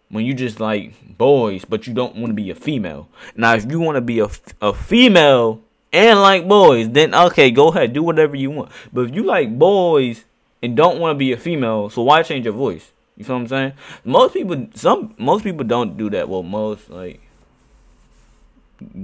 when 0.09 0.25
you 0.25 0.35
just 0.35 0.61
like 0.61 1.17
boys, 1.17 1.65
but 1.65 1.87
you 1.87 1.95
don't 1.95 2.17
want 2.17 2.31
to 2.31 2.35
be 2.35 2.51
a 2.51 2.55
female. 2.55 3.09
Now 3.37 3.55
if 3.55 3.71
you 3.71 3.81
want 3.81 3.97
to 3.97 4.01
be 4.01 4.21
a 4.21 4.29
a 4.61 4.73
female 4.73 5.63
and 5.93 6.21
like 6.21 6.47
boys, 6.47 6.91
then 6.91 7.15
okay, 7.15 7.51
go 7.51 7.69
ahead, 7.69 7.93
do 7.93 8.03
whatever 8.03 8.37
you 8.37 8.51
want. 8.51 8.73
But 8.93 9.09
if 9.09 9.15
you 9.15 9.23
like 9.23 9.57
boys 9.59 10.25
and 10.63 10.77
don't 10.77 10.99
want 10.99 11.15
to 11.15 11.19
be 11.19 11.33
a 11.33 11.37
female, 11.37 11.91
so 11.91 12.03
why 12.03 12.23
change 12.23 12.45
your 12.45 12.55
voice? 12.55 12.93
You 13.17 13.25
feel 13.25 13.37
what 13.37 13.43
I'm 13.43 13.49
saying? 13.49 13.73
Most 14.05 14.35
people, 14.35 14.67
some 14.75 15.15
most 15.19 15.43
people 15.45 15.65
don't 15.65 15.97
do 15.97 16.11
that. 16.11 16.29
Well, 16.29 16.43
most 16.43 16.91
like 16.91 17.21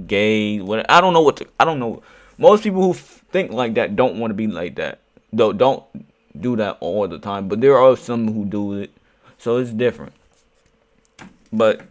gay, 0.05 0.59
what 0.59 0.89
I 0.89 1.01
don't 1.01 1.13
know 1.13 1.21
what 1.21 1.37
to, 1.37 1.47
I 1.59 1.65
don't 1.65 1.79
know. 1.79 2.03
Most 2.37 2.63
people 2.63 2.81
who 2.81 2.93
think 2.93 3.51
like 3.51 3.73
that 3.75 3.95
don't 3.95 4.19
want 4.19 4.31
to 4.31 4.35
be 4.35 4.47
like 4.47 4.75
that. 4.75 4.99
Though 5.31 5.53
don't 5.53 5.83
do 6.39 6.55
that 6.57 6.77
all 6.79 7.07
the 7.07 7.19
time, 7.19 7.47
but 7.47 7.61
there 7.61 7.77
are 7.77 7.97
some 7.97 8.31
who 8.31 8.45
do 8.45 8.79
it, 8.79 8.91
so 9.37 9.57
it's 9.57 9.71
different. 9.71 10.13
But 11.51 11.81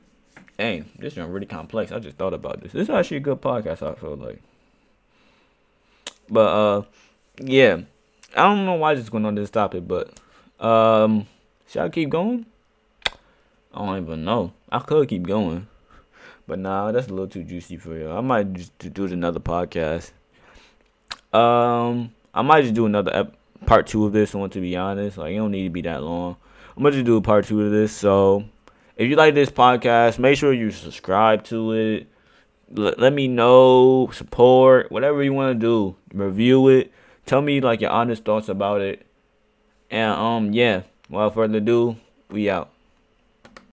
hey, 0.59 0.85
this 0.99 1.15
is 1.17 1.19
really 1.19 1.47
complex. 1.47 1.91
I 1.91 1.99
just 1.99 2.17
thought 2.17 2.35
about 2.35 2.61
this. 2.63 2.73
This 2.73 2.83
is 2.83 2.91
actually 2.91 3.19
a 3.19 3.21
good 3.21 3.41
podcast. 3.41 3.83
I 3.83 3.95
feel 3.95 4.17
like. 4.17 4.41
But 6.29 6.41
uh, 6.41 6.83
yeah. 7.41 7.81
I 8.35 8.45
don't 8.45 8.65
know 8.65 8.75
why 8.75 8.93
I 8.93 8.95
just 8.95 9.11
going 9.11 9.27
on 9.27 9.35
this 9.35 9.51
topic, 9.51 9.87
but 9.87 10.19
um, 10.59 11.27
should 11.69 11.83
I 11.83 11.89
keep 11.91 12.09
going? 12.09 12.47
I 13.75 13.85
don't 13.85 14.03
even 14.03 14.25
know. 14.25 14.53
I 14.71 14.79
could 14.79 15.09
keep 15.09 15.27
going, 15.27 15.67
but 16.47 16.59
nah, 16.59 16.93
that's 16.93 17.09
a 17.09 17.11
little 17.11 17.27
too 17.27 17.45
juicy 17.45 17.77
for 17.77 17.95
you. 17.95 18.11
I 18.11 18.23
might 18.23 18.53
just 18.55 18.79
do 18.79 19.05
another 19.05 19.41
podcast. 19.41 20.13
Um, 21.35 22.15
I 22.33 22.41
might 22.43 22.63
just 22.63 22.75
do 22.75 22.87
another 22.87 23.15
ep- 23.15 23.37
part 23.67 23.87
two 23.87 24.07
of 24.07 24.13
this 24.13 24.35
one. 24.35 24.49
To 24.51 24.61
be 24.61 24.77
honest, 24.77 25.19
like 25.19 25.33
it 25.33 25.37
don't 25.37 25.51
need 25.51 25.65
to 25.65 25.71
be 25.71 25.83
that 25.83 26.03
long. 26.03 26.37
I'm 26.75 26.83
gonna 26.83 26.95
just 26.95 27.05
do 27.05 27.19
a 27.19 27.23
part 27.23 27.45
two 27.47 27.63
of 27.63 27.71
this. 27.71 27.95
So, 27.95 28.45
if 28.97 29.11
you 29.11 29.17
like 29.17 29.35
this 29.35 29.51
podcast, 29.51 30.19
make 30.19 30.39
sure 30.39 30.55
you 30.55 30.71
subscribe 30.71 31.45
to 31.45 31.73
it. 31.73 32.07
L- 32.77 32.95
let 32.97 33.13
me 33.13 33.29
know, 33.29 34.09
support, 34.15 34.91
whatever 34.91 35.23
you 35.23 35.35
want 35.35 35.55
to 35.55 35.67
do. 35.67 35.97
Review 36.15 36.69
it 36.69 36.93
tell 37.27 37.43
me 37.43 37.61
like 37.61 37.81
your 37.81 37.91
honest 37.91 38.25
thoughts 38.25 38.49
about 38.49 38.81
it. 38.81 39.07
And 39.91 40.13
um 40.13 40.53
yeah, 40.53 40.83
without 41.09 41.35
further 41.35 41.59
ado, 41.59 41.97
we 42.31 42.51
out. 42.51 42.72